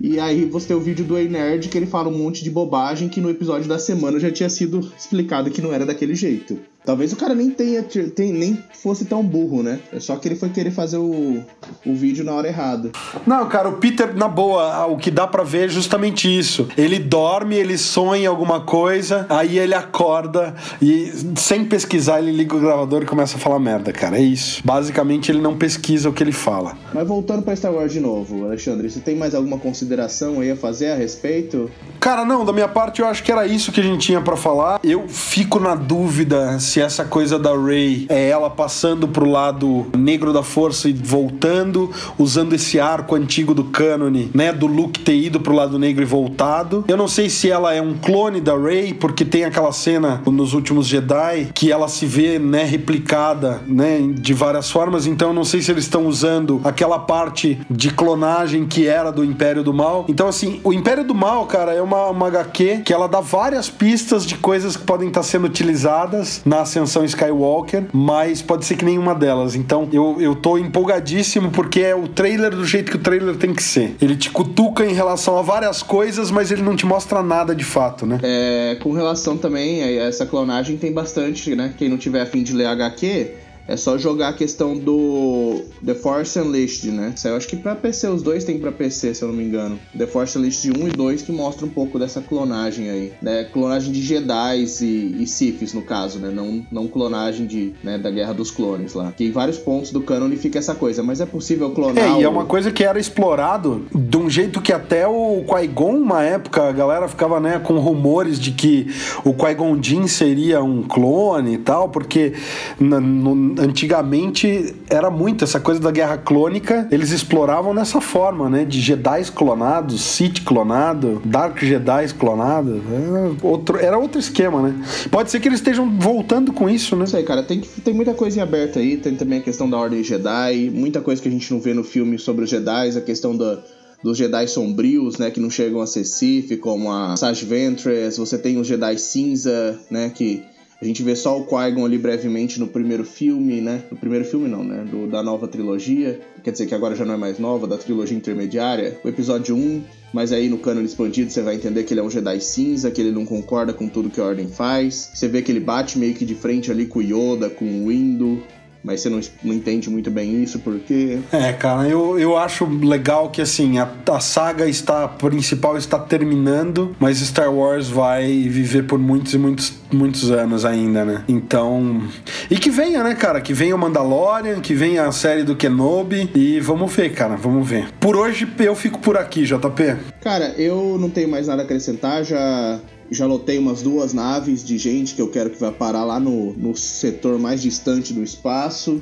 E 0.00 0.18
aí 0.18 0.44
você 0.44 0.68
tem 0.68 0.76
o 0.76 0.80
vídeo 0.80 1.04
do 1.04 1.16
Ei 1.16 1.28
Nerd 1.28 1.68
que 1.68 1.78
ele 1.78 1.86
fala 1.86 2.08
um 2.08 2.18
monte 2.18 2.42
de 2.42 2.50
bobagem 2.50 3.08
que 3.08 3.20
no 3.20 3.30
episódio 3.30 3.68
da 3.68 3.78
semana 3.78 4.18
já 4.18 4.30
tinha 4.30 4.50
sido 4.50 4.80
explicado 4.98 5.50
que 5.50 5.62
não 5.62 5.72
era 5.72 5.86
daquele 5.86 6.16
jeito. 6.16 6.58
Talvez 6.84 7.12
o 7.12 7.16
cara 7.16 7.34
nem 7.34 7.50
tenha, 7.50 7.82
tem, 7.82 8.30
nem 8.32 8.62
fosse 8.82 9.06
tão 9.06 9.22
burro, 9.22 9.62
né? 9.62 9.80
É 9.90 9.98
só 9.98 10.16
que 10.16 10.28
ele 10.28 10.36
foi 10.36 10.50
querer 10.50 10.70
fazer 10.70 10.98
o, 10.98 11.42
o 11.86 11.94
vídeo 11.94 12.22
na 12.22 12.32
hora 12.32 12.46
errada. 12.46 12.90
Não, 13.26 13.48
cara, 13.48 13.70
o 13.70 13.78
Peter, 13.78 14.14
na 14.14 14.28
boa, 14.28 14.86
o 14.86 14.98
que 14.98 15.10
dá 15.10 15.26
para 15.26 15.42
ver 15.42 15.64
é 15.64 15.68
justamente 15.68 16.28
isso. 16.28 16.68
Ele 16.76 16.98
dorme, 16.98 17.54
ele 17.56 17.78
sonha 17.78 18.28
alguma 18.28 18.60
coisa, 18.60 19.24
aí 19.30 19.58
ele 19.58 19.74
acorda 19.74 20.54
e, 20.82 21.10
sem 21.36 21.64
pesquisar, 21.64 22.18
ele 22.18 22.32
liga 22.32 22.54
o 22.54 22.60
gravador 22.60 23.02
e 23.02 23.06
começa 23.06 23.38
a 23.38 23.40
falar 23.40 23.58
merda, 23.58 23.90
cara. 23.90 24.18
É 24.18 24.22
isso. 24.22 24.60
Basicamente, 24.62 25.32
ele 25.32 25.40
não 25.40 25.56
pesquisa 25.56 26.10
o 26.10 26.12
que 26.12 26.22
ele 26.22 26.32
fala. 26.32 26.76
Mas 26.92 27.08
voltando 27.08 27.42
pra 27.42 27.56
Star 27.56 27.72
Wars 27.72 27.92
de 27.92 28.00
novo, 28.00 28.44
Alexandre, 28.44 28.90
você 28.90 29.00
tem 29.00 29.16
mais 29.16 29.34
alguma 29.34 29.56
consideração 29.58 30.40
aí 30.40 30.50
a 30.50 30.56
fazer 30.56 30.90
a 30.90 30.96
respeito? 30.96 31.70
Cara, 31.98 32.26
não, 32.26 32.44
da 32.44 32.52
minha 32.52 32.68
parte 32.68 33.00
eu 33.00 33.06
acho 33.06 33.22
que 33.22 33.32
era 33.32 33.46
isso 33.46 33.72
que 33.72 33.80
a 33.80 33.84
gente 33.84 34.06
tinha 34.06 34.20
para 34.20 34.36
falar. 34.36 34.80
Eu 34.84 35.08
fico 35.08 35.58
na 35.58 35.74
dúvida 35.74 36.58
se 36.60 36.73
essa 36.80 37.04
coisa 37.04 37.38
da 37.38 37.56
Rey 37.56 38.06
é 38.08 38.28
ela 38.28 38.50
passando 38.50 39.08
pro 39.08 39.28
lado 39.28 39.86
negro 39.96 40.32
da 40.32 40.42
força 40.42 40.88
e 40.88 40.92
voltando, 40.92 41.90
usando 42.18 42.54
esse 42.54 42.80
arco 42.80 43.14
antigo 43.14 43.54
do 43.54 43.64
cânone, 43.64 44.30
né, 44.34 44.52
do 44.52 44.66
Luke 44.66 45.00
ter 45.00 45.16
ido 45.16 45.40
pro 45.40 45.54
lado 45.54 45.78
negro 45.78 46.02
e 46.02 46.06
voltado. 46.06 46.84
Eu 46.88 46.96
não 46.96 47.08
sei 47.08 47.28
se 47.28 47.50
ela 47.50 47.74
é 47.74 47.80
um 47.80 47.94
clone 47.94 48.40
da 48.40 48.56
Rey, 48.56 48.94
porque 48.94 49.24
tem 49.24 49.44
aquela 49.44 49.72
cena 49.72 50.22
nos 50.26 50.52
últimos 50.52 50.86
Jedi 50.86 51.50
que 51.54 51.70
ela 51.70 51.88
se 51.88 52.06
vê, 52.06 52.38
né, 52.38 52.64
replicada, 52.64 53.62
né, 53.66 54.00
de 54.14 54.34
várias 54.34 54.70
formas, 54.70 55.06
então 55.06 55.28
eu 55.28 55.34
não 55.34 55.44
sei 55.44 55.62
se 55.62 55.70
eles 55.70 55.84
estão 55.84 56.06
usando 56.06 56.60
aquela 56.64 56.98
parte 56.98 57.60
de 57.70 57.90
clonagem 57.90 58.66
que 58.66 58.86
era 58.86 59.10
do 59.10 59.24
Império 59.24 59.62
do 59.62 59.72
Mal. 59.72 60.06
Então 60.08 60.28
assim, 60.28 60.60
o 60.64 60.72
Império 60.72 61.04
do 61.04 61.14
Mal, 61.14 61.46
cara, 61.46 61.72
é 61.72 61.82
uma, 61.82 62.08
uma 62.08 62.26
HQ 62.28 62.82
que 62.84 62.92
ela 62.92 63.08
dá 63.08 63.20
várias 63.20 63.70
pistas 63.70 64.26
de 64.26 64.36
coisas 64.36 64.76
que 64.76 64.84
podem 64.84 65.08
estar 65.08 65.22
sendo 65.22 65.46
utilizadas 65.46 66.42
na 66.44 66.63
Ascensão 66.64 67.04
Skywalker, 67.04 67.84
mas 67.92 68.42
pode 68.42 68.64
ser 68.64 68.76
que 68.76 68.84
nenhuma 68.84 69.14
delas. 69.14 69.54
Então 69.54 69.88
eu, 69.92 70.16
eu 70.20 70.34
tô 70.34 70.58
empolgadíssimo 70.58 71.50
porque 71.50 71.80
é 71.80 71.94
o 71.94 72.08
trailer 72.08 72.50
do 72.50 72.64
jeito 72.64 72.90
que 72.90 72.96
o 72.96 73.00
trailer 73.00 73.36
tem 73.36 73.54
que 73.54 73.62
ser. 73.62 73.96
Ele 74.00 74.16
te 74.16 74.30
cutuca 74.30 74.84
em 74.84 74.92
relação 74.92 75.38
a 75.38 75.42
várias 75.42 75.82
coisas, 75.82 76.30
mas 76.30 76.50
ele 76.50 76.62
não 76.62 76.76
te 76.76 76.84
mostra 76.84 77.22
nada 77.22 77.54
de 77.54 77.64
fato, 77.64 78.04
né? 78.04 78.18
É, 78.22 78.76
com 78.82 78.92
relação 78.92 79.36
também 79.36 79.82
a 79.82 80.04
essa 80.04 80.26
clonagem 80.26 80.76
tem 80.76 80.92
bastante, 80.92 81.54
né? 81.54 81.72
Quem 81.78 81.88
não 81.88 81.96
tiver 81.96 82.22
afim 82.22 82.42
de 82.42 82.52
ler 82.52 82.66
HQ, 82.66 83.30
é 83.66 83.76
só 83.76 83.96
jogar 83.96 84.28
a 84.28 84.32
questão 84.32 84.76
do 84.76 85.62
The 85.84 85.94
Force 85.94 86.38
Unleashed, 86.38 86.90
né? 86.90 87.14
Eu 87.24 87.36
acho 87.36 87.48
que 87.48 87.56
pra 87.56 87.74
PC, 87.74 88.08
os 88.08 88.22
dois 88.22 88.44
tem 88.44 88.58
pra 88.58 88.70
PC, 88.70 89.14
se 89.14 89.22
eu 89.22 89.28
não 89.28 89.34
me 89.34 89.44
engano. 89.44 89.78
The 89.96 90.06
Force 90.06 90.36
Unleashed 90.36 90.78
1 90.78 90.88
e 90.88 90.90
2 90.90 91.22
que 91.22 91.32
mostra 91.32 91.64
um 91.64 91.70
pouco 91.70 91.98
dessa 91.98 92.20
clonagem 92.20 92.90
aí, 92.90 93.12
né? 93.22 93.44
Clonagem 93.44 93.92
de 93.92 94.02
Jedi 94.02 94.64
e, 94.80 95.22
e 95.22 95.26
Siths, 95.26 95.72
no 95.72 95.82
caso, 95.82 96.18
né? 96.18 96.30
Não, 96.30 96.64
não 96.70 96.86
clonagem 96.86 97.46
de, 97.46 97.72
né, 97.82 97.96
da 97.98 98.10
Guerra 98.10 98.34
dos 98.34 98.50
Clones 98.50 98.94
lá. 98.94 99.12
Que 99.16 99.24
em 99.24 99.30
vários 99.30 99.58
pontos 99.58 99.90
do 99.90 100.02
canon 100.02 100.30
fica 100.36 100.58
essa 100.58 100.74
coisa, 100.74 101.02
mas 101.02 101.20
é 101.20 101.26
possível 101.26 101.70
clonar... 101.70 102.02
É, 102.02 102.12
o... 102.12 102.20
e 102.20 102.24
é 102.24 102.28
uma 102.28 102.44
coisa 102.44 102.70
que 102.70 102.84
era 102.84 102.98
explorado 102.98 103.86
de 103.94 104.16
um 104.16 104.28
jeito 104.28 104.60
que 104.60 104.72
até 104.72 105.06
o 105.06 105.44
Qui-Gon, 105.46 105.96
uma 105.96 106.22
época, 106.22 106.68
a 106.68 106.72
galera 106.72 107.08
ficava, 107.08 107.38
né, 107.40 107.58
com 107.58 107.78
rumores 107.78 108.38
de 108.38 108.52
que 108.52 108.88
o 109.24 109.32
Qui-Gon 109.32 109.82
Jinn 109.82 110.06
seria 110.06 110.62
um 110.62 110.82
clone 110.82 111.54
e 111.54 111.58
tal, 111.58 111.88
porque 111.88 112.32
no 112.78 113.53
antigamente 113.58 114.74
era 114.88 115.10
muito 115.10 115.44
essa 115.44 115.60
coisa 115.60 115.80
da 115.80 115.90
guerra 115.90 116.16
clônica, 116.18 116.88
eles 116.90 117.10
exploravam 117.10 117.74
nessa 117.74 118.00
forma, 118.00 118.48
né? 118.48 118.64
De 118.64 118.80
Jedi 118.80 119.24
clonados, 119.34 120.00
Sith 120.00 120.44
clonado, 120.44 121.22
Dark 121.24 121.58
Jedi 121.58 122.12
clonado. 122.18 122.82
Era 122.92 123.36
outro, 123.42 123.78
era 123.78 123.98
outro 123.98 124.18
esquema, 124.18 124.62
né? 124.62 124.84
Pode 125.10 125.30
ser 125.30 125.40
que 125.40 125.48
eles 125.48 125.60
estejam 125.60 125.90
voltando 125.98 126.52
com 126.52 126.68
isso, 126.68 126.96
né? 126.96 127.04
Isso 127.04 127.16
aí, 127.16 127.22
cara. 127.22 127.42
Tem, 127.42 127.60
tem 127.60 127.94
muita 127.94 128.14
coisa 128.14 128.38
em 128.38 128.42
aberto 128.42 128.78
aí. 128.78 128.96
Tem 128.96 129.14
também 129.14 129.38
a 129.38 129.42
questão 129.42 129.68
da 129.68 129.76
Ordem 129.76 130.02
Jedi, 130.02 130.70
muita 130.72 131.00
coisa 131.00 131.20
que 131.20 131.28
a 131.28 131.32
gente 131.32 131.52
não 131.52 131.60
vê 131.60 131.74
no 131.74 131.84
filme 131.84 132.18
sobre 132.18 132.44
os 132.44 132.50
Jedi, 132.50 132.96
a 132.96 133.00
questão 133.00 133.36
da 133.36 133.58
dos 134.04 134.18
Jedi 134.18 134.46
sombrios, 134.46 135.16
né, 135.16 135.30
que 135.30 135.40
não 135.40 135.48
chegam 135.48 135.80
a 135.80 135.86
ser 135.86 136.04
Sith, 136.04 136.58
como 136.60 136.92
a 136.92 137.16
Sage 137.16 137.46
Ventress, 137.46 138.18
você 138.18 138.36
tem 138.36 138.58
os 138.58 138.66
Jedi 138.66 138.98
cinza, 138.98 139.80
né, 139.90 140.10
que 140.14 140.42
a 140.80 140.84
gente 140.84 141.02
vê 141.02 141.14
só 141.14 141.38
o 141.38 141.46
Qui-Gon 141.46 141.84
ali 141.84 141.98
brevemente 141.98 142.58
no 142.58 142.66
primeiro 142.66 143.04
filme, 143.04 143.60
né? 143.60 143.82
No 143.90 143.96
primeiro 143.96 144.24
filme 144.24 144.48
não, 144.48 144.64
né? 144.64 144.84
Do, 144.90 145.06
da 145.06 145.22
nova 145.22 145.46
trilogia. 145.46 146.20
Quer 146.42 146.50
dizer 146.50 146.66
que 146.66 146.74
agora 146.74 146.94
já 146.94 147.04
não 147.04 147.14
é 147.14 147.16
mais 147.16 147.38
nova, 147.38 147.66
da 147.66 147.78
trilogia 147.78 148.16
intermediária. 148.16 148.98
O 149.04 149.08
episódio 149.08 149.56
1, 149.56 149.82
mas 150.12 150.32
aí 150.32 150.48
no 150.48 150.58
cânone 150.58 150.86
expandido 150.86 151.30
você 151.30 151.42
vai 151.42 151.54
entender 151.54 151.84
que 151.84 151.94
ele 151.94 152.00
é 152.00 152.02
um 152.02 152.10
Jedi 152.10 152.40
cinza, 152.40 152.90
que 152.90 153.00
ele 153.00 153.12
não 153.12 153.24
concorda 153.24 153.72
com 153.72 153.88
tudo 153.88 154.10
que 154.10 154.20
a 154.20 154.24
Ordem 154.24 154.48
faz. 154.48 155.10
Você 155.14 155.28
vê 155.28 155.42
que 155.42 155.50
ele 155.50 155.60
bate 155.60 155.98
meio 155.98 156.14
que 156.14 156.24
de 156.24 156.34
frente 156.34 156.70
ali 156.70 156.86
com 156.86 156.98
o 156.98 157.02
Yoda, 157.02 157.48
com 157.48 157.64
o 157.64 157.88
Windu, 157.88 158.42
mas 158.84 159.00
você 159.00 159.08
não, 159.08 159.20
não 159.42 159.54
entende 159.54 159.88
muito 159.88 160.10
bem 160.10 160.42
isso, 160.42 160.58
porque. 160.58 161.18
É, 161.44 161.52
cara, 161.52 161.88
eu, 161.88 162.18
eu 162.18 162.36
acho 162.36 162.64
legal 162.64 163.30
que 163.30 163.42
assim, 163.42 163.78
a, 163.78 163.90
a 164.10 164.20
saga 164.20 164.66
está 164.66 165.04
a 165.04 165.08
principal 165.08 165.76
está 165.76 165.98
terminando, 165.98 166.94
mas 166.98 167.18
Star 167.18 167.52
Wars 167.52 167.88
vai 167.88 168.26
viver 168.48 168.84
por 168.84 168.98
muitos 168.98 169.34
e 169.34 169.38
muitos, 169.38 169.72
muitos 169.92 170.30
anos 170.30 170.64
ainda, 170.64 171.04
né? 171.04 171.24
Então. 171.28 172.02
E 172.50 172.56
que 172.56 172.70
venha, 172.70 173.02
né, 173.02 173.14
cara? 173.14 173.40
Que 173.40 173.52
venha 173.52 173.74
o 173.74 173.78
Mandalorian, 173.78 174.60
que 174.60 174.74
venha 174.74 175.06
a 175.06 175.12
série 175.12 175.42
do 175.42 175.56
Kenobi. 175.56 176.30
E 176.34 176.60
vamos 176.60 176.94
ver, 176.94 177.12
cara, 177.12 177.36
vamos 177.36 177.68
ver. 177.68 177.88
Por 177.98 178.16
hoje 178.16 178.48
eu 178.58 178.74
fico 178.74 178.98
por 179.00 179.16
aqui, 179.16 179.44
JP. 179.44 179.96
Cara, 180.20 180.54
eu 180.56 180.96
não 180.98 181.10
tenho 181.10 181.28
mais 181.28 181.48
nada 181.48 181.62
a 181.62 181.64
acrescentar, 181.64 182.24
já 182.24 182.80
já 183.14 183.26
lotei 183.26 183.58
umas 183.58 183.82
duas 183.82 184.12
naves 184.12 184.64
de 184.64 184.76
gente 184.78 185.14
que 185.14 185.22
eu 185.22 185.28
quero 185.28 185.50
que 185.50 185.58
vá 185.58 185.70
parar 185.70 186.04
lá 186.04 186.18
no, 186.18 186.52
no 186.54 186.76
setor 186.76 187.38
mais 187.38 187.62
distante 187.62 188.12
do 188.12 188.22
espaço, 188.22 189.00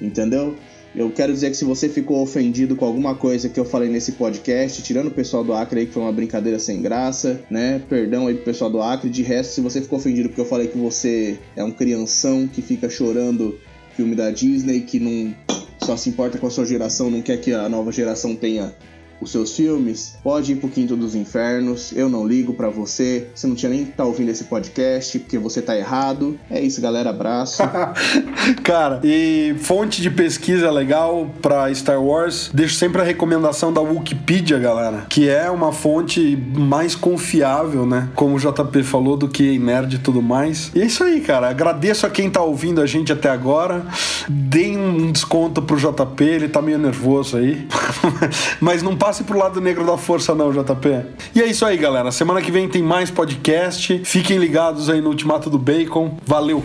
entendeu? 0.00 0.56
Eu 0.94 1.10
quero 1.10 1.30
dizer 1.30 1.50
que 1.50 1.56
se 1.56 1.64
você 1.64 1.90
ficou 1.90 2.22
ofendido 2.22 2.74
com 2.74 2.86
alguma 2.86 3.14
coisa 3.14 3.50
que 3.50 3.60
eu 3.60 3.66
falei 3.66 3.90
nesse 3.90 4.12
podcast, 4.12 4.82
tirando 4.82 5.08
o 5.08 5.10
pessoal 5.10 5.44
do 5.44 5.52
Acre 5.52 5.80
aí 5.80 5.86
que 5.86 5.92
foi 5.92 6.02
uma 6.02 6.12
brincadeira 6.12 6.58
sem 6.58 6.80
graça, 6.80 7.42
né? 7.50 7.82
Perdão 7.86 8.26
aí 8.26 8.34
pro 8.34 8.44
pessoal 8.44 8.70
do 8.70 8.80
Acre. 8.80 9.10
De 9.10 9.22
resto, 9.22 9.52
se 9.52 9.60
você 9.60 9.82
ficou 9.82 9.98
ofendido 9.98 10.30
porque 10.30 10.40
eu 10.40 10.46
falei 10.46 10.68
que 10.68 10.78
você 10.78 11.38
é 11.54 11.62
um 11.62 11.70
crianção 11.70 12.48
que 12.48 12.62
fica 12.62 12.88
chorando 12.88 13.58
filme 13.94 14.14
da 14.14 14.30
Disney, 14.30 14.80
que 14.80 14.98
não 14.98 15.34
só 15.82 15.98
se 15.98 16.08
importa 16.08 16.38
com 16.38 16.46
a 16.46 16.50
sua 16.50 16.64
geração, 16.64 17.10
não 17.10 17.20
quer 17.20 17.36
que 17.42 17.52
a 17.52 17.68
nova 17.68 17.92
geração 17.92 18.34
tenha 18.34 18.74
os 19.20 19.30
seus 19.30 19.54
filmes, 19.56 20.16
pode 20.22 20.52
ir 20.52 20.56
pro 20.56 20.68
Quinto 20.68 20.96
dos 20.96 21.14
Infernos. 21.14 21.92
Eu 21.94 22.08
não 22.08 22.26
ligo 22.26 22.54
para 22.54 22.68
você. 22.68 23.28
Você 23.34 23.46
não 23.46 23.54
tinha 23.54 23.70
nem 23.70 23.84
que 23.84 23.92
tá 23.92 24.04
ouvindo 24.04 24.30
esse 24.30 24.44
podcast, 24.44 25.18
porque 25.18 25.38
você 25.38 25.62
tá 25.62 25.76
errado. 25.76 26.38
É 26.50 26.60
isso, 26.60 26.80
galera. 26.80 27.10
Abraço. 27.10 27.62
Cara, 28.62 29.00
e 29.02 29.54
fonte 29.60 30.02
de 30.02 30.10
pesquisa 30.10 30.70
legal 30.70 31.30
para 31.40 31.72
Star 31.74 32.02
Wars, 32.02 32.50
deixo 32.52 32.74
sempre 32.74 33.00
a 33.00 33.04
recomendação 33.04 33.72
da 33.72 33.80
Wikipedia, 33.80 34.58
galera, 34.58 35.06
que 35.08 35.28
é 35.28 35.50
uma 35.50 35.72
fonte 35.72 36.36
mais 36.54 36.94
confiável, 36.94 37.86
né? 37.86 38.08
Como 38.14 38.36
o 38.36 38.38
JP 38.38 38.82
falou, 38.82 39.16
do 39.16 39.28
que 39.28 39.58
nerd 39.58 39.96
e 39.96 39.98
tudo 39.98 40.22
mais. 40.22 40.70
E 40.74 40.82
é 40.82 40.86
isso 40.86 41.02
aí, 41.04 41.20
cara. 41.20 41.48
Agradeço 41.48 42.06
a 42.06 42.10
quem 42.10 42.30
tá 42.30 42.42
ouvindo 42.42 42.80
a 42.80 42.86
gente 42.86 43.12
até 43.12 43.30
agora. 43.30 43.84
Deem 44.28 44.78
um 44.78 45.10
desconto 45.12 45.62
pro 45.62 45.76
JP, 45.76 46.24
ele 46.24 46.48
tá 46.48 46.60
meio 46.60 46.78
nervoso 46.78 47.36
aí. 47.36 47.66
Mas 48.60 48.82
não 48.82 48.96
passe 49.06 49.22
pro 49.22 49.38
lado 49.38 49.60
negro 49.60 49.86
da 49.86 49.96
força, 49.96 50.34
não, 50.34 50.50
JP. 50.50 50.88
E 51.32 51.40
é 51.40 51.46
isso 51.46 51.64
aí, 51.64 51.76
galera. 51.76 52.10
Semana 52.10 52.42
que 52.42 52.50
vem 52.50 52.68
tem 52.68 52.82
mais 52.82 53.08
podcast. 53.08 54.00
Fiquem 54.04 54.36
ligados 54.36 54.90
aí 54.90 55.00
no 55.00 55.10
Ultimato 55.10 55.48
do 55.48 55.58
Bacon. 55.58 56.18
Valeu! 56.26 56.60